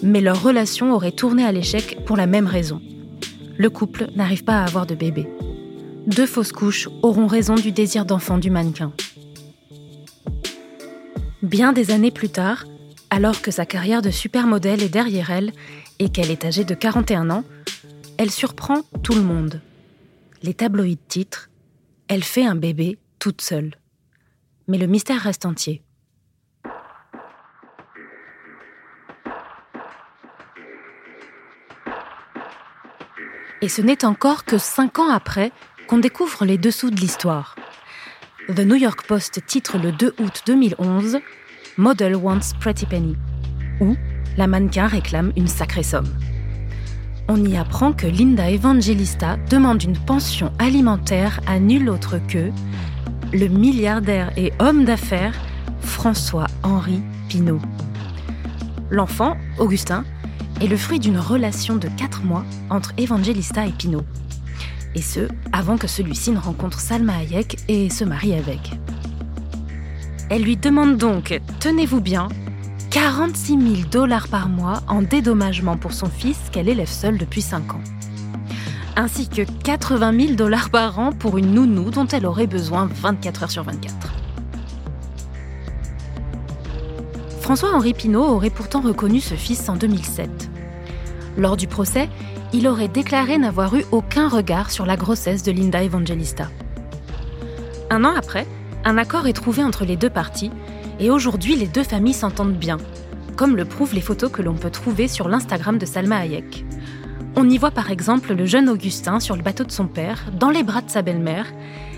Mais 0.04 0.22
leur 0.22 0.42
relation 0.42 0.94
aurait 0.94 1.12
tourné 1.12 1.44
à 1.44 1.52
l'échec 1.52 1.98
pour 2.06 2.16
la 2.16 2.28
même 2.28 2.46
raison. 2.46 2.80
Le 3.58 3.72
couple 3.72 4.08
n'arrive 4.16 4.44
pas 4.44 4.60
à 4.60 4.66
avoir 4.66 4.86
de 4.86 4.94
bébé. 4.94 5.28
Deux 6.06 6.28
fausses 6.28 6.52
couches 6.52 6.88
auront 7.02 7.26
raison 7.26 7.56
du 7.56 7.72
désir 7.72 8.06
d'enfant 8.06 8.38
du 8.38 8.52
mannequin. 8.52 8.94
Bien 11.42 11.74
des 11.74 11.90
années 11.90 12.12
plus 12.12 12.30
tard, 12.30 12.66
alors 13.10 13.42
que 13.42 13.50
sa 13.50 13.66
carrière 13.66 14.04
de 14.04 14.12
supermodèle 14.12 14.84
est 14.84 14.90
derrière 14.90 15.32
elle 15.32 15.54
et 15.98 16.10
qu'elle 16.10 16.30
est 16.30 16.46
âgée 16.46 16.66
de 16.66 16.76
41 16.76 17.32
ans, 17.32 17.44
elle 18.20 18.32
surprend 18.32 18.84
tout 19.02 19.16
le 19.16 19.24
monde. 19.24 19.60
Les 20.44 20.54
tabloïds 20.54 21.00
titrent 21.08 21.50
Elle 22.10 22.24
fait 22.24 22.46
un 22.46 22.56
bébé 22.56 23.00
toute 23.18 23.42
seule. 23.42 23.76
Mais 24.68 24.78
le 24.78 24.88
mystère 24.88 25.22
reste 25.22 25.46
entier. 25.46 25.82
Et 33.62 33.70
ce 33.70 33.82
n'est 33.82 34.06
encore 34.06 34.46
que 34.46 34.58
cinq 34.58 35.00
ans 35.00 35.10
après 35.10 35.52
qu'on 35.88 35.98
découvre 35.98 36.46
les 36.46 36.58
dessous 36.58 36.92
de 36.92 36.98
l'histoire. 36.98 37.56
The 38.48 38.60
New 38.60 38.76
York 38.76 39.08
Post 39.08 39.44
titre 39.48 39.78
le 39.78 39.92
2 39.92 40.16
août 40.20 40.44
2011 40.46 41.20
Model 41.78 42.16
wants 42.16 42.54
Pretty 42.60 42.86
Penny, 42.86 43.16
où 43.82 43.96
la 44.38 44.48
mannequin 44.48 44.88
réclame 44.88 45.34
une 45.36 45.48
sacrée 45.48 45.84
somme. 45.84 46.14
On 47.28 47.44
y 47.44 47.58
apprend 47.58 47.92
que 47.92 48.06
Linda 48.06 48.52
Evangelista 48.52 49.38
demande 49.50 49.82
une 49.82 49.98
pension 49.98 50.54
alimentaire 50.60 51.40
à 51.48 51.60
nul 51.60 51.90
autre 51.90 52.20
que 52.28 52.52
le 53.34 53.48
milliardaire 53.48 54.32
et 54.38 54.52
homme 54.60 54.86
d'affaires 54.86 55.34
François-Henri 55.82 57.02
Pinault. 57.30 57.62
L'enfant, 58.90 59.38
Augustin, 59.58 60.04
est 60.62 60.68
le 60.68 60.78
fruit 60.78 61.00
d'une 61.00 61.20
relation 61.20 61.76
de 61.76 61.88
4 61.88 62.24
mois 62.24 62.46
entre 62.70 62.94
Evangelista 62.98 63.66
et 63.66 63.72
Pinault. 63.72 64.06
Et 64.94 65.02
ce, 65.02 65.28
avant 65.52 65.78
que 65.78 65.88
celui-ci 65.88 66.32
ne 66.32 66.40
rencontre 66.40 66.80
Salma 66.80 67.18
Hayek 67.18 67.58
et 67.68 67.90
se 67.90 68.06
marie 68.06 68.34
avec. 68.34 68.72
Elle 70.30 70.44
lui 70.44 70.58
demande 70.58 70.98
donc, 70.98 71.40
tenez-vous 71.60 72.02
bien, 72.02 72.30
46 72.92 73.76
000 73.76 73.90
dollars 73.92 74.30
par 74.30 74.48
mois 74.48 74.82
en 74.88 75.02
dédommagement 75.02 75.76
pour 75.76 75.94
son 75.94 76.10
fils 76.10 76.38
qu'elle 76.52 76.70
élève 76.70 76.90
seule 76.90 77.18
depuis 77.18 77.42
5 77.42 77.74
ans. 77.74 77.82
Ainsi 78.98 79.28
que 79.28 79.42
80 79.42 80.20
000 80.20 80.34
dollars 80.36 80.70
par 80.70 81.00
an 81.00 81.12
pour 81.12 81.38
une 81.38 81.54
nounou 81.54 81.92
dont 81.92 82.08
elle 82.08 82.26
aurait 82.26 82.48
besoin 82.48 82.88
24 83.02 83.44
heures 83.44 83.52
sur 83.52 83.64
24. 83.64 83.94
François-Henri 87.42 87.94
Pinault 87.94 88.24
aurait 88.24 88.50
pourtant 88.50 88.80
reconnu 88.80 89.20
ce 89.20 89.36
fils 89.36 89.68
en 89.68 89.76
2007. 89.76 90.50
Lors 91.38 91.58
du 91.58 91.68
procès, 91.68 92.10
il 92.54 92.68
aurait 92.68 92.88
déclaré 92.88 93.38
n'avoir 93.38 93.76
eu 93.76 93.84
aucun 93.92 94.30
regard 94.30 94.72
sur 94.72 94.86
la 94.86 94.96
grossesse 94.96 95.44
de 95.44 95.52
Linda 95.52 95.84
Evangelista. 95.84 96.48
Un 97.90 98.06
an 98.06 98.14
après, 98.16 98.48
un 98.86 98.98
accord 98.98 99.28
est 99.28 99.34
trouvé 99.34 99.62
entre 99.62 99.84
les 99.84 99.98
deux 99.98 100.10
parties 100.10 100.52
et 101.02 101.12
aujourd'hui 101.12 101.58
les 101.58 101.68
deux 101.68 101.84
familles 101.84 102.14
s'entendent 102.14 102.58
bien, 102.58 102.78
comme 103.36 103.58
le 103.58 103.66
prouvent 103.66 103.94
les 103.94 104.02
photos 104.02 104.32
que 104.32 104.42
l'on 104.42 104.56
peut 104.56 104.70
trouver 104.70 105.10
sur 105.10 105.28
l'Instagram 105.28 105.78
de 105.78 105.86
Salma 105.86 106.18
Hayek. 106.18 106.66
On 107.38 107.50
y 107.50 107.58
voit 107.58 107.72
par 107.72 107.92
exemple 107.92 108.34
le 108.34 108.46
jeune 108.46 108.70
Augustin 108.70 109.20
sur 109.20 109.36
le 109.36 109.42
bateau 109.44 109.66
de 109.66 109.72
son 109.72 109.88
père, 109.88 110.32
dans 110.40 110.50
les 110.50 110.64
bras 110.64 110.82
de 110.82 110.90
sa 110.90 111.02
belle-mère, 111.02 111.48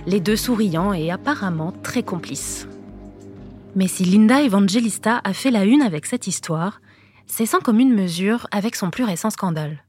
les 0.07 0.19
deux 0.19 0.35
souriants 0.35 0.93
et 0.93 1.11
apparemment 1.11 1.71
très 1.83 2.01
complices. 2.01 2.67
Mais 3.75 3.87
si 3.87 4.03
Linda 4.03 4.41
Evangelista 4.41 5.21
a 5.23 5.33
fait 5.33 5.51
la 5.51 5.63
une 5.63 5.83
avec 5.83 6.07
cette 6.07 6.25
histoire, 6.25 6.81
c'est 7.27 7.45
sans 7.45 7.59
commune 7.59 7.93
mesure 7.93 8.47
avec 8.49 8.75
son 8.75 8.89
plus 8.89 9.03
récent 9.03 9.29
scandale. 9.29 9.83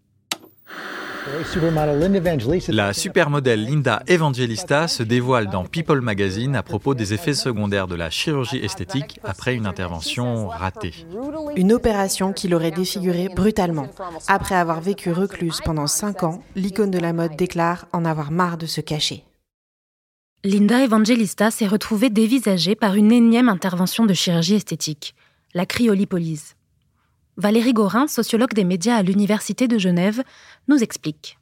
La 2.69 2.93
supermodèle 2.93 3.65
Linda 3.65 4.03
Evangelista 4.07 4.89
se 4.89 5.03
dévoile 5.03 5.49
dans 5.49 5.65
People 5.65 6.01
Magazine 6.01 6.57
à 6.57 6.63
propos 6.63 6.95
des 6.95 7.15
effets 7.15 7.35
secondaires 7.35 7.87
de 7.87 7.95
la 7.95 8.11
chirurgie 8.11 8.59
esthétique 8.59 9.21
après 9.25 9.55
une 9.55 9.67
intervention 9.67 10.49
ratée. 10.49 10.95
Une 11.57 11.73
opération 11.73 12.33
qui 12.33 12.49
l'aurait 12.49 12.71
défigurée 12.71 13.29
brutalement. 13.29 13.89
Après 14.27 14.55
avoir 14.55 14.81
vécu 14.81 15.13
recluse 15.13 15.61
pendant 15.65 15.87
5 15.87 16.23
ans, 16.23 16.43
l'icône 16.57 16.91
de 16.91 16.99
la 16.99 17.13
mode 17.13 17.37
déclare 17.37 17.87
en 17.93 18.05
avoir 18.05 18.31
marre 18.31 18.59
de 18.59 18.67
se 18.67 18.81
cacher. 18.81 19.25
Linda 20.45 20.83
Evangelista 20.85 21.51
s'est 21.51 21.67
retrouvée 21.67 22.11
dévisagée 22.11 22.75
par 22.75 22.95
une 22.95 23.13
énième 23.13 23.49
intervention 23.49 24.07
de 24.07 24.15
chirurgie 24.15 24.55
esthétique, 24.55 25.15
la 25.53 25.67
cryolipolyse. 25.67 26.55
Valérie 27.39 27.73
Gorin, 27.73 28.09
sociologue 28.09 28.53
des 28.53 28.65
médias 28.65 28.97
à 28.97 29.03
l'Université 29.03 29.69
de 29.69 29.79
Genève, 29.79 30.25
nous 30.67 30.83
explique. 30.83 31.39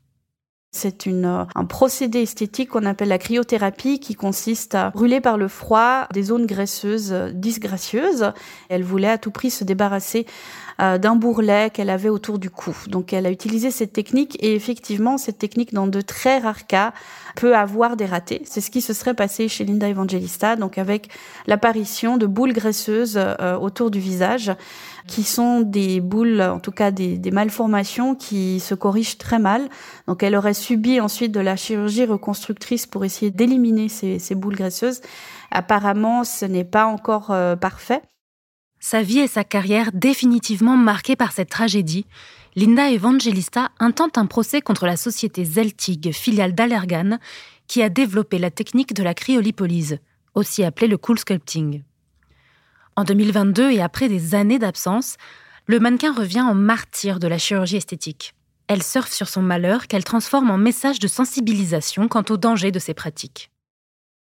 C'est 0.71 1.07
un 1.07 1.65
procédé 1.65 2.21
esthétique 2.21 2.69
qu'on 2.69 2.85
appelle 2.85 3.09
la 3.09 3.17
cryothérapie 3.17 3.99
qui 3.99 4.15
consiste 4.15 4.75
à 4.75 4.91
brûler 4.91 5.23
par 5.23 5.39
le 5.39 5.49
froid 5.49 6.07
des 6.13 6.25
zones 6.25 6.45
graisseuses 6.45 7.15
disgracieuses. 7.33 8.31
Elle 8.69 8.85
voulait 8.85 9.09
à 9.09 9.17
tout 9.17 9.31
prix 9.31 9.51
se 9.51 9.65
débarrasser 9.65 10.27
euh, 10.81 10.99
d'un 10.99 11.17
bourrelet 11.17 11.71
qu'elle 11.71 11.91
avait 11.91 12.09
autour 12.09 12.39
du 12.39 12.51
cou. 12.51 12.77
Donc 12.89 13.13
elle 13.13 13.27
a 13.27 13.31
utilisé 13.31 13.71
cette 13.71 13.93
technique 13.93 14.37
et 14.41 14.55
effectivement 14.55 15.19
cette 15.19 15.39
technique 15.39 15.73
dans 15.73 15.87
de 15.87 16.01
très 16.01 16.39
rares 16.39 16.67
cas 16.67 16.93
peut 17.35 17.57
avoir 17.57 17.97
des 17.97 18.07
ratés. 18.07 18.43
C'est 18.45 18.61
ce 18.61 18.71
qui 18.71 18.81
se 18.81 18.93
serait 18.93 19.15
passé 19.15 19.49
chez 19.49 19.65
Linda 19.65 19.89
Evangelista, 19.89 20.57
donc 20.57 20.79
avec 20.79 21.09
l'apparition 21.47 22.17
de 22.17 22.27
boules 22.27 22.53
graisseuses 22.53 23.19
euh, 23.19 23.57
autour 23.57 23.91
du 23.91 24.01
visage 24.01 24.53
qui 25.07 25.23
sont 25.23 25.61
des 25.61 26.01
boules, 26.01 26.41
en 26.41 26.59
tout 26.59 26.73
cas 26.73 26.91
des, 26.91 27.31
malformations 27.31 28.15
qui 28.15 28.61
se 28.61 28.75
corrigent 28.75 29.19
très 29.19 29.39
mal. 29.39 29.69
Donc 30.07 30.23
elle 30.23 30.37
aurait 30.37 30.55
subi 30.55 31.01
ensuite 31.01 31.33
de 31.33 31.41
la 31.41 31.57
chirurgie 31.57 32.05
reconstructrice 32.05 32.87
pour 32.87 33.05
essayer 33.05 33.31
d'éliminer 33.31 33.89
ces, 33.89 34.19
ces, 34.19 34.35
boules 34.35 34.57
graisseuses. 34.57 35.01
Apparemment, 35.51 36.25
ce 36.25 36.45
n'est 36.45 36.65
pas 36.65 36.87
encore 36.87 37.31
euh, 37.31 37.57
parfait. 37.57 38.03
Sa 38.89 39.03
vie 39.03 39.19
et 39.19 39.27
sa 39.27 39.43
carrière 39.43 39.91
définitivement 39.93 40.77
marquées 40.77 41.17
par 41.17 41.33
cette 41.33 41.51
tragédie, 41.51 42.07
Linda 42.55 42.89
Evangelista 42.89 43.73
intente 43.81 44.17
un 44.17 44.27
procès 44.27 44.61
contre 44.61 44.87
la 44.87 44.97
société 44.97 45.45
Zeltig, 45.45 46.13
filiale 46.13 46.55
d'Allergan, 46.55 47.19
qui 47.67 47.83
a 47.83 47.89
développé 47.89 48.39
la 48.39 48.53
technique 48.53 48.95
de 48.95 49.03
la 49.03 49.13
cryolipolyse, 49.13 49.99
aussi 50.37 50.63
appelée 50.63 50.87
le 50.87 50.99
cool 50.99 51.19
sculpting. 51.19 51.83
En 52.95 53.03
2022 53.03 53.73
et 53.73 53.83
après 53.83 54.09
des 54.09 54.37
années 54.37 54.61
d'absence, 54.61 55.17
le 55.67 55.81
mannequin 55.81 56.13
revient 56.13 56.43
en 56.43 56.55
martyr 56.55 57.19
de 57.19 57.27
la 57.27 57.39
chirurgie 57.39 57.79
esthétique. 57.79 58.35
Elle 58.69 58.85
surfe 58.85 59.11
sur 59.11 59.27
son 59.27 59.43
malheur 59.43 59.89
qu'elle 59.89 60.05
transforme 60.05 60.49
en 60.49 60.59
message 60.59 61.01
de 61.01 61.09
sensibilisation 61.09 62.07
quant 62.07 62.25
aux 62.31 62.37
dangers 62.37 62.71
de 62.71 62.79
ces 62.79 62.95
pratiques. 62.95 63.51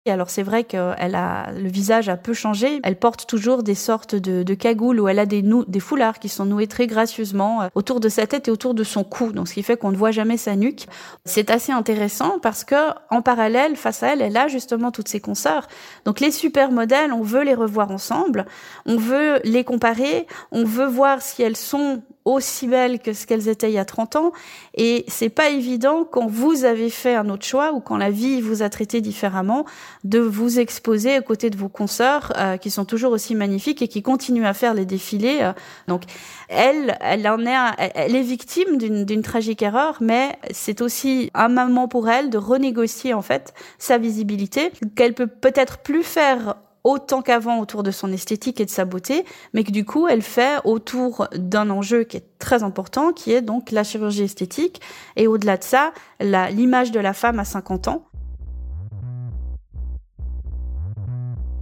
Alors 0.09 0.31
c'est 0.31 0.43
vrai 0.43 0.65
qu'elle 0.65 1.15
a 1.15 1.53
le 1.53 1.69
visage 1.69 2.09
a 2.09 2.17
peu 2.17 2.33
changé. 2.33 2.81
Elle 2.85 2.97
porte 2.97 3.27
toujours 3.27 3.63
des 3.63 3.75
sortes 3.75 4.15
de, 4.15 4.43
de 4.43 4.55
cagoules 4.55 4.99
où 4.99 5.09
elle 5.09 5.19
a 5.19 5.27
des, 5.27 5.45
des 5.69 5.81
foulards 5.81 6.19
qui 6.19 6.31
sont 6.31 6.47
noués 6.47 6.69
très 6.69 6.87
gracieusement 6.87 7.63
euh, 7.63 7.69
autour 7.75 8.01
de 8.01 8.09
sa 8.09 8.27
tête 8.27 8.49
et 8.49 8.51
autour 8.51 8.73
de 8.73 8.83
son 8.83 9.05
cou. 9.05 9.33
Donc 9.33 9.49
ce 9.49 9.53
qui 9.53 9.63
fait 9.63 9.77
qu'on 9.77 9.91
ne 9.91 9.99
voit 9.99 10.11
jamais 10.11 10.39
sa 10.39 10.57
nuque. 10.57 10.87
C'est 11.27 11.51
assez 11.51 11.71
intéressant 11.71 12.39
parce 12.39 12.65
que 12.65 12.77
en 13.11 13.21
parallèle, 13.21 13.77
face 13.77 14.03
à 14.03 14.15
elle, 14.15 14.23
elle 14.23 14.39
a 14.39 14.49
justement 14.49 14.91
toutes 14.91 15.09
ses 15.09 15.21
consoeurs. 15.21 15.69
Donc 16.07 16.21
les 16.21 16.31
super 16.31 16.73
modèles, 16.73 17.13
on 17.13 17.23
veut 17.23 17.43
les 17.43 17.55
revoir 17.55 17.91
ensemble, 17.91 18.47
on 18.87 18.97
veut 18.97 19.39
les 19.45 19.65
comparer, 19.65 20.27
on 20.51 20.65
veut 20.65 20.87
voir 20.87 21.21
si 21.21 21.43
elles 21.43 21.59
sont 21.59 22.03
aussi 22.25 22.67
belles 22.67 22.99
que 22.99 23.13
ce 23.13 23.27
qu'elles 23.27 23.49
étaient 23.49 23.71
il 23.71 23.75
y 23.75 23.79
a 23.79 23.85
30 23.85 24.17
ans. 24.17 24.33
Et 24.75 25.05
c'est 25.09 25.29
pas 25.29 25.51
évident 25.51 26.05
quand 26.05 26.27
vous 26.27 26.65
avez 26.65 26.91
fait 26.91 27.15
un 27.15 27.29
autre 27.29 27.45
choix 27.45 27.73
ou 27.73 27.81
quand 27.81 27.97
la 27.97 28.11
vie 28.11 28.41
vous 28.41 28.63
a 28.63 28.69
traité 28.69 29.01
différemment 29.01 29.65
de 30.05 30.19
vous 30.19 30.59
exposer 30.59 31.15
à 31.15 31.21
côté 31.21 31.51
de 31.51 31.57
vos 31.57 31.69
consoeurs 31.69 32.33
euh, 32.37 32.57
qui 32.57 32.71
sont 32.71 32.85
toujours 32.85 33.13
aussi 33.13 33.35
magnifiques 33.35 33.83
et 33.83 33.89
qui 33.89 34.03
continuent 34.03 34.47
à 34.47 34.55
faire 34.55 34.75
les 34.75 34.87
défilés. 34.87 35.39
Euh. 35.41 35.53
Donc, 35.89 36.03
elle, 36.49 36.99
elle 37.01 37.27
en 37.29 37.45
est, 37.47 37.93
elle 37.95 38.15
est 38.15 38.23
victime 38.23 38.77
d'une 38.77 39.23
tragique 39.23 39.63
erreur, 39.63 39.99
mais 40.01 40.37
c'est 40.51 40.81
aussi 40.81 41.31
un 41.35 41.49
moment 41.49 41.89
pour 41.89 42.09
elle 42.09 42.31
de 42.31 42.39
renégocier 42.39 43.15
en 43.15 43.23
fait 43.23 43.55
sa 43.79 43.99
visibilité 43.99 44.73
qu'elle 44.95 45.15
peut 45.15 45.27
peut-être 45.27 45.79
plus 45.79 46.03
faire 46.03 46.57
autant 46.85 47.23
qu'avant 47.23 47.61
autour 47.61 47.83
de 47.83 47.91
son 47.91 48.13
esthétique 48.13 48.61
et 48.61 48.65
de 48.65 48.71
sa 48.71 48.85
beauté, 48.85 49.25
mais 49.55 49.65
que 49.65 49.71
du 49.71 49.85
coup 49.85 50.09
elle 50.09 50.23
fait 50.23 50.59
autour 50.65 51.29
d'un 51.35 51.71
enjeu 51.71 52.05
qui 52.05 52.17
est 52.17 52.27
très 52.39 52.63
important, 52.63 53.13
qui 53.13 53.33
est 53.33 53.43
donc 53.43 53.71
la 53.71 53.85
chirurgie 53.85 54.23
esthétique, 54.23 54.81
et 55.17 55.27
au-delà 55.27 55.57
de 55.57 55.65
ça, 55.65 55.93
l'image 56.21 56.93
de 56.93 57.01
la 57.01 57.13
femme 57.13 57.39
à 57.39 57.45
50 57.45 57.89
ans. 57.89 58.07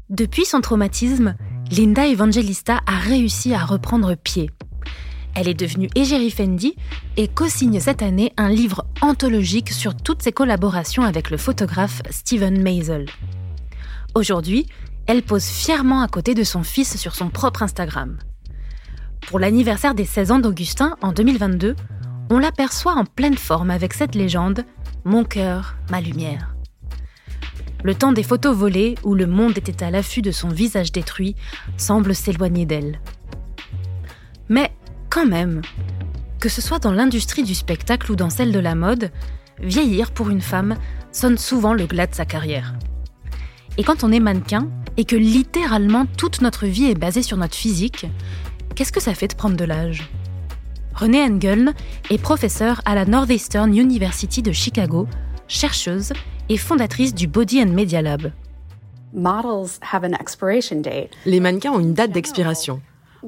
Depuis 0.09 0.47
son 0.47 0.61
traumatisme, 0.61 1.35
Linda 1.71 2.07
Evangelista 2.07 2.81
a 2.87 2.97
réussi 2.97 3.53
à 3.53 3.65
reprendre 3.65 4.15
pied. 4.15 4.51
Elle 5.35 5.49
est 5.49 5.55
devenue 5.55 5.91
égérie 5.95 6.31
Fendi 6.31 6.75
et 7.17 7.29
co-signe 7.29 7.79
cette 7.79 8.03
année 8.03 8.33
un 8.37 8.49
livre 8.49 8.87
anthologique 9.03 9.71
sur 9.71 9.95
toutes 9.95 10.23
ses 10.23 10.33
collaborations 10.33 11.03
avec 11.03 11.31
le 11.31 11.37
photographe 11.37 12.03
Steven 12.11 12.61
Meisel. 12.61 13.07
Aujourd'hui, 14.15 14.67
elle 15.09 15.23
pose 15.23 15.47
fièrement 15.47 16.03
à 16.03 16.07
côté 16.07 16.35
de 16.35 16.45
son 16.45 16.63
fils 16.63 16.99
sur 16.99 17.17
son 17.17 17.31
propre 17.31 17.63
Instagram. 17.63 18.19
Pour 19.27 19.39
l'anniversaire 19.39 19.95
des 19.95 20.05
16 20.05 20.33
ans 20.33 20.39
d'Augustin 20.39 20.97
en 21.01 21.13
2022, 21.13 21.75
on 22.29 22.39
l'aperçoit 22.39 22.93
en 22.93 23.07
pleine 23.07 23.39
forme 23.39 23.71
avec 23.71 23.95
cette 23.95 24.15
légende 24.15 24.67
Mon 25.05 25.25
cœur, 25.25 25.77
ma 25.91 26.03
lumière. 26.03 26.55
Le 27.85 27.95
temps 27.95 28.13
des 28.13 28.23
photos 28.23 28.55
volées, 28.55 28.97
où 29.03 29.15
le 29.15 29.27
monde 29.27 29.57
était 29.57 29.83
à 29.83 29.91
l'affût 29.91 30.21
de 30.21 30.31
son 30.31 30.51
visage 30.51 30.93
détruit, 30.93 31.37
semble 31.79 32.15
s'éloigner 32.15 32.67
d'elle. 32.67 33.01
Mais 34.51 34.71
quand 35.09 35.27
même, 35.27 35.63
Que 36.39 36.49
ce 36.49 36.61
soit 36.61 36.79
dans 36.79 36.93
l'industrie 36.93 37.43
du 37.43 37.55
spectacle 37.55 38.13
ou 38.13 38.15
dans 38.15 38.31
celle 38.31 38.53
de 38.53 38.61
la 38.61 38.77
mode, 38.77 39.11
vieillir 39.61 40.13
pour 40.13 40.29
une 40.29 40.43
femme 40.43 40.77
sonne 41.11 41.39
souvent 41.39 41.73
le 41.73 41.87
glas 41.87 42.07
de 42.07 42.15
sa 42.15 42.27
carrière. 42.27 42.75
Et 43.77 43.83
quand 43.83 44.05
on 44.05 44.13
est 44.13 44.21
mannequin, 44.21 44.69
et 44.99 45.05
que 45.05 45.17
littéralement 45.17 46.05
toute 46.19 46.43
notre 46.43 46.67
vie 46.67 46.87
est 46.87 46.99
basée 46.99 47.23
sur 47.23 47.39
notre 47.39 47.55
physique, 47.55 48.07
qu'est-ce 48.75 48.93
que 48.93 49.01
ça 49.01 49.15
fait 49.15 49.29
de 49.29 49.35
prendre 49.35 49.57
de 49.57 49.65
l'âge? 49.65 50.11
Renée 50.93 51.23
Engeln 51.23 51.73
est 52.11 52.19
professeure 52.19 52.83
à 52.85 52.97
la 52.97 53.05
Northeastern 53.07 53.73
University 53.75 54.43
de 54.43 54.51
Chicago, 54.51 55.07
chercheuse 55.47 56.13
et 56.49 56.57
fondatrice 56.57 57.15
du 57.15 57.29
Body 57.29 57.63
and 57.63 57.73
Media 57.73 58.03
Lab. 58.03 58.33
Les 61.25 61.39
mannequins 61.39 61.73
ont 61.73 61.81
une 61.81 61.95
date 61.95 62.11
d'expiration. 62.11 62.83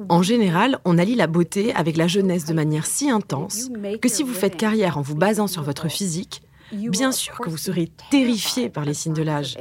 En 0.09 0.21
général, 0.21 0.79
on 0.83 0.97
allie 0.97 1.15
la 1.15 1.27
beauté 1.27 1.73
avec 1.73 1.95
la 1.95 2.07
jeunesse 2.07 2.45
de 2.45 2.53
manière 2.53 2.85
si 2.85 3.09
intense 3.09 3.69
que 4.01 4.09
si 4.09 4.23
vous 4.23 4.33
faites 4.33 4.57
carrière 4.57 4.97
en 4.97 5.01
vous 5.01 5.15
basant 5.15 5.47
sur 5.47 5.63
votre 5.63 5.89
physique, 5.89 6.41
bien 6.71 7.11
sûr 7.11 7.37
que 7.37 7.49
vous 7.49 7.57
serez 7.57 7.91
terrifié 8.09 8.69
par 8.69 8.85
les 8.85 8.93
signes 8.93 9.13
de 9.13 9.23
l'âge, 9.23 9.57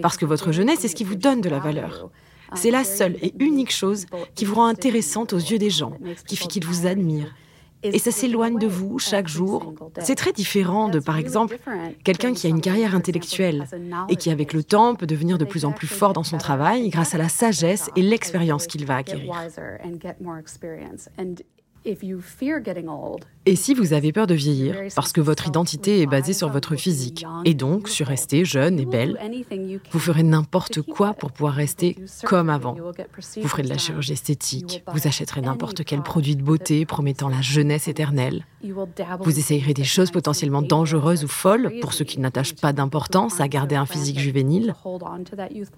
parce 0.00 0.16
que 0.16 0.26
votre 0.26 0.52
jeunesse 0.52 0.84
est 0.84 0.88
ce 0.88 0.94
qui 0.94 1.04
vous 1.04 1.16
donne 1.16 1.40
de 1.40 1.48
la 1.48 1.58
valeur. 1.58 2.10
C'est 2.54 2.70
la 2.70 2.84
seule 2.84 3.16
et 3.22 3.32
unique 3.38 3.72
chose 3.72 4.06
qui 4.34 4.44
vous 4.44 4.56
rend 4.56 4.66
intéressante 4.66 5.32
aux 5.32 5.38
yeux 5.38 5.58
des 5.58 5.70
gens, 5.70 5.92
qui 6.26 6.36
fait 6.36 6.48
qu'ils 6.48 6.66
vous 6.66 6.86
admirent, 6.86 7.34
et 7.82 7.98
ça 7.98 8.10
s'éloigne 8.10 8.58
de 8.58 8.66
vous 8.66 8.98
chaque 8.98 9.28
jour. 9.28 9.74
C'est 10.00 10.14
très 10.14 10.32
différent 10.32 10.88
de, 10.88 11.00
par 11.00 11.18
exemple, 11.18 11.58
quelqu'un 12.04 12.32
qui 12.32 12.46
a 12.46 12.50
une 12.50 12.60
carrière 12.60 12.94
intellectuelle 12.94 13.66
et 14.08 14.16
qui, 14.16 14.30
avec 14.30 14.52
le 14.52 14.62
temps, 14.62 14.94
peut 14.94 15.06
devenir 15.06 15.38
de 15.38 15.44
plus 15.44 15.64
en 15.64 15.72
plus 15.72 15.88
fort 15.88 16.12
dans 16.12 16.22
son 16.22 16.38
travail 16.38 16.88
grâce 16.90 17.14
à 17.14 17.18
la 17.18 17.28
sagesse 17.28 17.90
et 17.96 18.02
l'expérience 18.02 18.66
qu'il 18.66 18.86
va 18.86 18.96
acquérir. 18.96 19.34
Et 23.44 23.56
si 23.56 23.74
vous 23.74 23.92
avez 23.92 24.12
peur 24.12 24.26
de 24.26 24.34
vieillir, 24.34 24.76
parce 24.94 25.12
que 25.12 25.20
votre 25.20 25.48
identité 25.48 26.00
est 26.00 26.06
basée 26.06 26.32
sur 26.32 26.48
votre 26.48 26.76
physique, 26.76 27.26
et 27.44 27.54
donc 27.54 27.88
sur 27.88 28.06
rester 28.06 28.44
jeune 28.44 28.78
et 28.78 28.86
belle, 28.86 29.18
vous 29.90 29.98
ferez 29.98 30.22
n'importe 30.22 30.82
quoi 30.82 31.12
pour 31.14 31.32
pouvoir 31.32 31.54
rester 31.54 31.96
comme 32.24 32.50
avant. 32.50 32.76
Vous 33.40 33.48
ferez 33.48 33.62
de 33.62 33.68
la 33.68 33.78
chirurgie 33.78 34.12
esthétique, 34.12 34.84
vous 34.92 35.08
achèterez 35.08 35.40
n'importe 35.40 35.84
quel 35.84 36.02
produit 36.02 36.36
de 36.36 36.42
beauté 36.42 36.86
promettant 36.86 37.28
la 37.28 37.40
jeunesse 37.40 37.88
éternelle. 37.88 38.46
Vous 39.20 39.38
essayerez 39.38 39.74
des 39.74 39.84
choses 39.84 40.12
potentiellement 40.12 40.62
dangereuses 40.62 41.24
ou 41.24 41.28
folles 41.28 41.72
pour 41.80 41.94
ceux 41.94 42.04
qui 42.04 42.20
n'attachent 42.20 42.54
pas 42.54 42.72
d'importance 42.72 43.40
à 43.40 43.48
garder 43.48 43.74
un 43.74 43.86
physique 43.86 44.20
juvénile. 44.20 44.74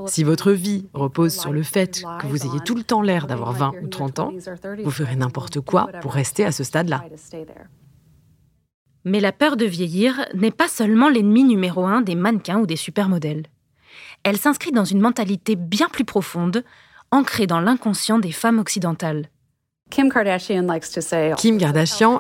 Si 0.07 0.23
votre 0.23 0.53
vie 0.53 0.87
repose 0.93 1.33
sur 1.33 1.53
le 1.53 1.63
fait 1.63 2.03
que 2.21 2.27
vous 2.27 2.45
ayez 2.45 2.61
tout 2.65 2.75
le 2.75 2.83
temps 2.83 3.01
l'air 3.01 3.27
d'avoir 3.27 3.53
20 3.53 3.73
ou 3.83 3.89
30 3.89 4.19
ans, 4.19 4.33
vous 4.83 4.91
ferez 4.91 5.17
n'importe 5.17 5.61
quoi 5.61 5.89
pour 6.01 6.13
rester 6.13 6.45
à 6.45 6.53
ce 6.53 6.65
stade-là. 6.65 7.05
Mais 9.05 9.21
la 9.21 9.33
peur 9.33 9.57
de 9.57 9.67
vieillir 9.67 10.27
n'est 10.35 10.51
pas 10.51 10.69
seulement 10.69 11.09
l'ennemi 11.09 11.45
numéro 11.45 11.85
un 11.85 12.01
des 12.01 12.15
mannequins 12.15 12.59
ou 12.59 12.67
des 12.67 12.77
supermodèles. 12.77 13.47
Elle 14.23 14.39
s'inscrit 14.39 14.73
dans 14.73 14.85
une 14.85 15.01
mentalité 15.01 15.57
bien 15.57 15.89
plus 15.89 16.05
profonde, 16.05 16.65
ancrée 17.11 17.47
dans 17.47 17.61
l'inconscient 17.61 18.19
des 18.19 18.33
femmes 18.33 18.59
occidentales. 18.59 19.29
Kim 19.91 20.11
Kardashian 20.11 20.67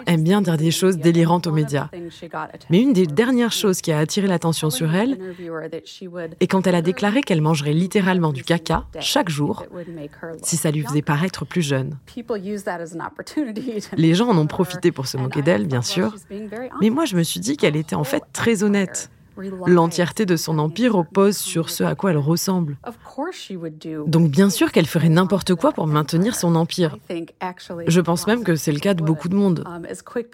aime 0.07 0.23
bien 0.23 0.43
dire 0.43 0.57
des 0.57 0.71
choses 0.71 0.97
délirantes 0.97 1.49
aux 1.49 1.53
médias. 1.53 1.89
Mais 2.71 2.81
une 2.81 2.93
des 2.93 3.07
dernières 3.07 3.51
choses 3.51 3.81
qui 3.81 3.91
a 3.91 3.99
attiré 3.99 4.29
l'attention 4.29 4.71
sur 4.71 4.95
elle 4.95 5.19
est 6.41 6.47
quand 6.47 6.69
elle 6.69 6.77
a 6.77 6.83
déclaré 6.83 7.23
qu'elle 7.23 7.41
mangerait 7.41 7.73
littéralement 7.73 8.33
du 8.33 8.45
caca 8.45 8.85
chaque 9.01 9.29
jour 9.29 9.65
si 10.43 10.57
ça 10.57 10.71
lui 10.71 10.83
faisait 10.83 11.03
paraître 11.03 11.45
plus 11.45 11.63
jeune. 11.63 11.99
Les 13.97 14.15
gens 14.15 14.29
en 14.29 14.39
ont 14.39 14.47
profité 14.47 14.93
pour 14.93 15.09
se 15.09 15.17
moquer 15.17 15.43
d'elle, 15.43 15.67
bien 15.67 15.83
sûr, 15.83 16.15
mais 16.81 16.91
moi 16.91 17.07
je 17.07 17.17
me 17.17 17.25
suis 17.25 17.41
dit 17.41 17.57
qu'elle 17.57 17.77
était 17.77 17.97
en 17.97 18.05
fait 18.05 18.23
très 18.33 18.63
honnête. 18.63 19.11
L'entièreté 19.67 20.27
de 20.27 20.37
son 20.37 20.59
empire 20.59 20.95
repose 20.95 21.37
sur 21.37 21.71
ce 21.71 21.85
à 21.85 21.95
quoi 21.95 22.11
elle 22.11 22.19
ressemble. 22.19 22.77
Donc 24.07 24.31
bien 24.31 24.51
sûr 24.51 24.73
qu'elle 24.73 24.87
ferait 24.87 25.09
n'importe 25.09 25.55
quoi 25.55 25.73
pour 25.73 25.87
maintenir 25.87 26.35
son 26.35 26.55
empire. 26.55 26.97
Je 27.87 28.01
pense 28.01 28.27
même 28.27 28.45
que 28.45 28.57
c'est 28.57 28.73
le 28.73 28.81
cas 28.81 28.95
de 28.95 29.03
beaucoup 29.03 29.29
de 29.29 29.37
monde. 29.37 29.65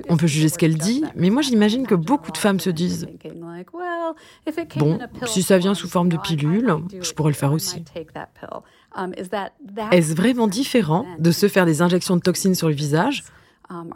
On 0.09 0.17
peut 0.17 0.27
juger 0.27 0.49
ce 0.49 0.59
qu'elle 0.59 0.77
dit, 0.77 1.05
mais 1.17 1.31
moi 1.31 1.43
j'imagine 1.43 1.87
que 1.87 1.95
beaucoup 1.95 2.33
de 2.33 2.39
femmes 2.39 2.61
se 2.61 2.71
disent⁇ 2.71 3.07
Bon, 4.77 4.99
si 5.27 5.43
ça 5.43 5.59
vient 5.59 5.75
sous 5.75 5.89
forme 5.89 6.09
de 6.09 6.17
pilule, 6.17 6.77
je 7.01 7.13
pourrais 7.13 7.31
le 7.31 7.37
faire 7.37 7.53
aussi. 7.53 7.85
Est-ce 9.93 10.15
vraiment 10.15 10.47
différent 10.47 11.07
de 11.19 11.31
se 11.31 11.49
faire 11.49 11.67
des 11.67 11.83
injections 11.83 12.17
de 12.17 12.23
toxines 12.23 12.55
sur 12.55 12.69
le 12.69 12.75
visage 12.75 13.25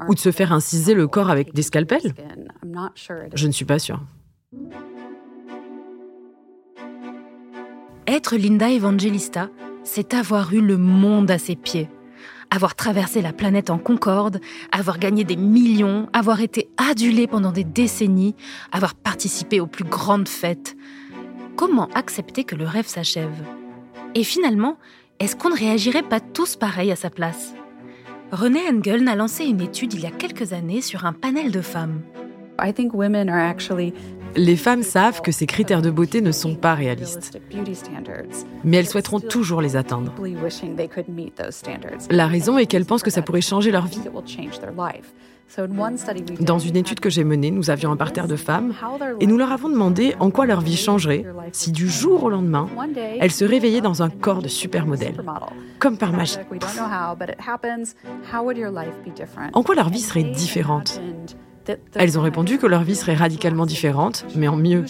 ou 0.09 0.14
de 0.14 0.20
se 0.20 0.31
faire 0.31 0.52
inciser 0.52 0.94
le 0.94 1.09
corps 1.09 1.31
avec 1.31 1.52
des 1.52 1.62
scalpels? 1.62 2.14
Je 3.35 3.46
ne 3.46 3.52
suis 3.52 3.64
pas 3.64 3.79
sûre. 3.79 4.00
Être 8.14 8.37
Linda 8.37 8.70
Evangelista, 8.70 9.50
c'est 9.83 10.14
avoir 10.14 10.55
eu 10.55 10.61
le 10.61 10.79
monde 10.79 11.33
à 11.33 11.38
ses 11.38 11.57
pieds, 11.57 11.88
avoir 12.48 12.77
traversé 12.77 13.20
la 13.20 13.33
planète 13.33 13.70
en 13.70 13.79
concorde, 13.79 14.38
avoir 14.70 15.00
gagné 15.00 15.24
des 15.24 15.35
millions, 15.35 16.09
avoir 16.12 16.40
été 16.40 16.68
adulée 16.77 17.27
pendant 17.27 17.50
des 17.50 17.64
décennies, 17.64 18.37
avoir 18.70 18.94
participé 18.94 19.59
aux 19.59 19.66
plus 19.66 19.83
grandes 19.83 20.29
fêtes. 20.29 20.77
Comment 21.57 21.88
accepter 21.96 22.44
que 22.44 22.55
le 22.55 22.66
rêve 22.66 22.87
s'achève? 22.87 23.35
Et 24.14 24.22
finalement, 24.22 24.79
est-ce 25.18 25.35
qu'on 25.35 25.50
ne 25.50 25.59
réagirait 25.59 26.05
pas 26.05 26.20
tous 26.20 26.55
pareil 26.55 26.92
à 26.92 26.96
sa 26.96 27.11
place? 27.11 27.53
René 28.31 28.61
Engeln 28.70 29.09
a 29.09 29.16
lancé 29.16 29.44
une 29.44 29.61
étude 29.61 29.92
il 29.92 30.03
y 30.03 30.07
a 30.07 30.12
quelques 30.12 30.53
années 30.53 30.83
sur 30.83 31.05
un 31.05 31.14
panel 31.14 31.50
de 31.50 31.62
femmes. 31.62 32.00
Les 34.37 34.57
femmes 34.57 34.83
savent 34.83 35.20
que 35.20 35.33
ces 35.33 35.47
critères 35.47 35.83
de 35.83 35.90
beauté 35.90 36.20
ne 36.20 36.33
sont 36.33 36.55
pas 36.55 36.75
réalistes, 36.75 37.38
mais 38.64 38.77
elles 38.79 38.88
souhaiteront 38.88 39.20
toujours 39.20 39.61
les 39.61 39.77
atteindre. 39.77 40.12
La 42.11 42.27
raison 42.27 42.59
est 42.59 42.66
qu'elles 42.66 42.85
pensent 42.85 43.03
que 43.03 43.11
ça 43.11 43.23
pourrait 43.23 43.40
changer 43.40 43.70
leur 43.70 43.87
vie. 43.87 44.01
Dans 46.40 46.59
une 46.59 46.77
étude 46.77 47.01
que 47.01 47.11
j'ai 47.11 47.23
menée, 47.23 47.51
nous 47.51 47.70
avions 47.70 47.92
un 47.92 47.97
parterre 47.97 48.27
de 48.27 48.37
femmes 48.37 48.73
et 49.20 49.27
nous 49.27 49.37
leur 49.37 49.53
avons 49.53 49.68
demandé 49.68 50.14
en 50.18 50.31
quoi 50.31 50.47
leur 50.47 50.61
vie 50.61 50.77
changerait 50.77 51.25
si 51.53 51.70
du 51.70 51.88
jour 51.88 52.25
au 52.25 52.31
lendemain, 52.31 52.68
elles 53.20 53.31
se 53.31 53.44
réveillaient 53.44 53.81
dans 53.81 54.03
un 54.03 54.11
corps 54.11 54.42
de 54.42 54.49
supermodèle, 54.49 55.23
comme 55.79 55.99
par 55.99 56.12
magie. 56.12 56.38
En 59.53 59.62
quoi 59.62 59.75
leur 59.75 59.90
vie 59.90 60.01
serait 60.01 60.25
différente? 60.25 61.01
Elles 61.94 62.18
ont 62.18 62.22
répondu 62.22 62.59
que 62.59 62.66
leur 62.66 62.83
vie 62.83 62.94
serait 62.94 63.14
radicalement 63.14 63.66
différente, 63.66 64.24
mais 64.37 64.48
en 64.48 64.57
mieux. 64.57 64.85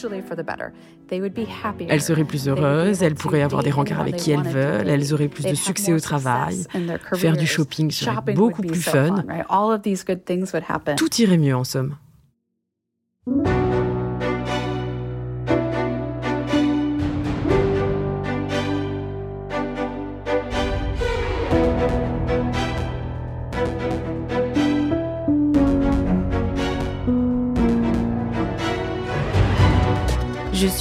Elles 1.89 2.03
seraient 2.03 2.25
plus 2.25 2.49
heureuses, 2.49 3.03
elles 3.03 3.15
pourraient 3.15 3.43
avoir 3.43 3.63
des 3.63 3.71
rencarts 3.71 4.01
avec 4.01 4.17
qui 4.17 4.31
elles 4.31 4.43
veulent, 4.43 4.89
elles 4.89 5.13
auraient 5.13 5.29
plus 5.29 5.45
de 5.45 5.55
succès 5.55 5.93
au 5.93 6.01
travail, 6.01 6.65
faire 7.15 7.37
du 7.37 7.47
shopping 7.47 7.91
serait 7.91 8.35
beaucoup 8.35 8.63
plus 8.63 8.83
fun. 8.83 9.25
Tout 10.97 11.15
irait 11.21 11.39
mieux 11.39 11.57
en 11.57 11.65
somme. 11.65 11.97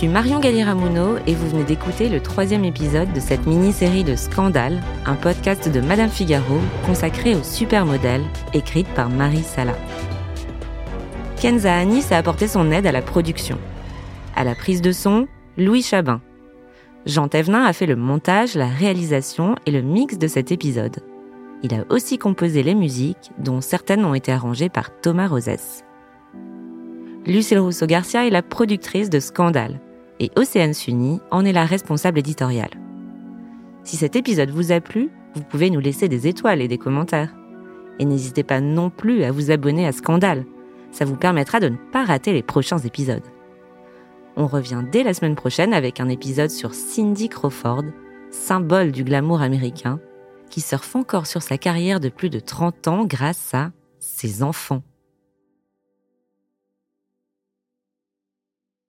Suis 0.04 0.12
Marion 0.12 0.42
Galiramuno 0.42 1.16
et 1.28 1.34
vous 1.34 1.48
venez 1.48 1.64
d'écouter 1.64 2.10
le 2.10 2.20
troisième 2.20 2.66
épisode 2.66 3.14
de 3.14 3.22
cette 3.22 3.48
mini-série 3.48 4.04
de 4.04 4.18
Scandale, 4.18 4.84
un 5.06 5.16
podcast 5.16 5.70
de 5.70 5.80
Madame 5.80 6.10
Figaro 6.10 6.60
consacré 6.86 7.36
aux 7.36 7.44
supermodèles, 7.44 8.26
écrite 8.54 8.90
par 8.96 9.10
Marie 9.10 9.44
Sala. 9.44 9.78
Kenza 11.40 11.74
Anis 11.74 12.12
a 12.12 12.18
apporté 12.18 12.50
son 12.50 12.70
aide 12.70 12.86
à 12.86 12.92
la 12.92 13.02
production. 13.02 13.58
À 14.36 14.44
la 14.44 14.56
prise 14.56 14.82
de 14.82 14.92
son, 14.92 15.26
Louis 15.58 15.82
Chabin. 15.82 16.20
Jean 17.06 17.30
Thévenin 17.30 17.64
a 17.64 17.72
fait 17.72 17.86
le 17.86 17.96
montage, 17.96 18.56
la 18.56 18.68
réalisation 18.68 19.56
et 19.66 19.72
le 19.72 19.82
mix 19.82 20.18
de 20.18 20.28
cet 20.28 20.52
épisode. 20.52 20.98
Il 21.62 21.74
a 21.74 21.86
aussi 21.90 22.18
composé 22.18 22.62
les 22.62 22.76
musiques, 22.76 23.32
dont 23.38 23.62
certaines 23.62 24.04
ont 24.04 24.16
été 24.16 24.34
arrangées 24.34 24.68
par 24.68 24.90
Thomas 25.00 25.28
Rosès. 25.28 25.86
Lucille 27.26 27.60
Rousseau-Garcia 27.60 28.28
est 28.28 28.32
la 28.32 28.42
productrice 28.42 29.10
de 29.10 29.22
Scandale 29.22 29.80
et 30.24 30.32
Océane 30.38 30.74
Sunny 30.74 31.20
en 31.32 31.44
est 31.44 31.52
la 31.52 31.66
responsable 31.66 32.20
éditoriale. 32.20 32.72
Si 33.84 33.98
cet 33.98 34.16
épisode 34.16 34.52
vous 34.52 34.72
a 34.72 34.80
plu, 34.80 35.10
vous 35.36 35.44
pouvez 35.44 35.70
nous 35.70 35.82
laisser 35.82 36.08
des 36.08 36.28
étoiles 36.28 36.62
et 36.62 36.70
des 36.70 36.78
commentaires. 36.78 37.36
Et 38.00 38.06
n'hésitez 38.06 38.44
pas 38.44 38.62
non 38.62 38.90
plus 38.90 39.24
à 39.24 39.34
vous 39.34 39.52
abonner 39.52 39.86
à 39.86 39.92
Scandale. 39.92 40.46
Ça 40.92 41.04
vous 41.04 41.18
permettra 41.18 41.60
de 41.60 41.68
ne 41.68 41.76
pas 41.92 42.06
rater 42.06 42.32
les 42.32 42.42
prochains 42.42 42.80
épisodes. 42.80 43.26
On 44.38 44.48
revient 44.48 44.84
dès 44.90 45.04
la 45.04 45.14
semaine 45.14 45.36
prochaine 45.36 45.74
avec 45.74 46.00
un 46.00 46.08
épisode 46.08 46.52
sur 46.52 46.74
Cindy 46.74 47.28
Crawford, 47.28 47.84
symbole 48.32 48.94
du 48.94 49.04
glamour 49.04 49.42
américain, 49.42 50.00
qui 50.50 50.62
surfe 50.62 50.96
encore 50.96 51.28
sur 51.28 51.42
sa 51.42 51.58
carrière 51.58 52.00
de 52.00 52.08
plus 52.08 52.30
de 52.30 52.40
30 52.40 52.88
ans 52.88 53.06
grâce 53.06 53.54
à 53.54 53.72
ses 54.00 54.42
enfants. 54.42 54.84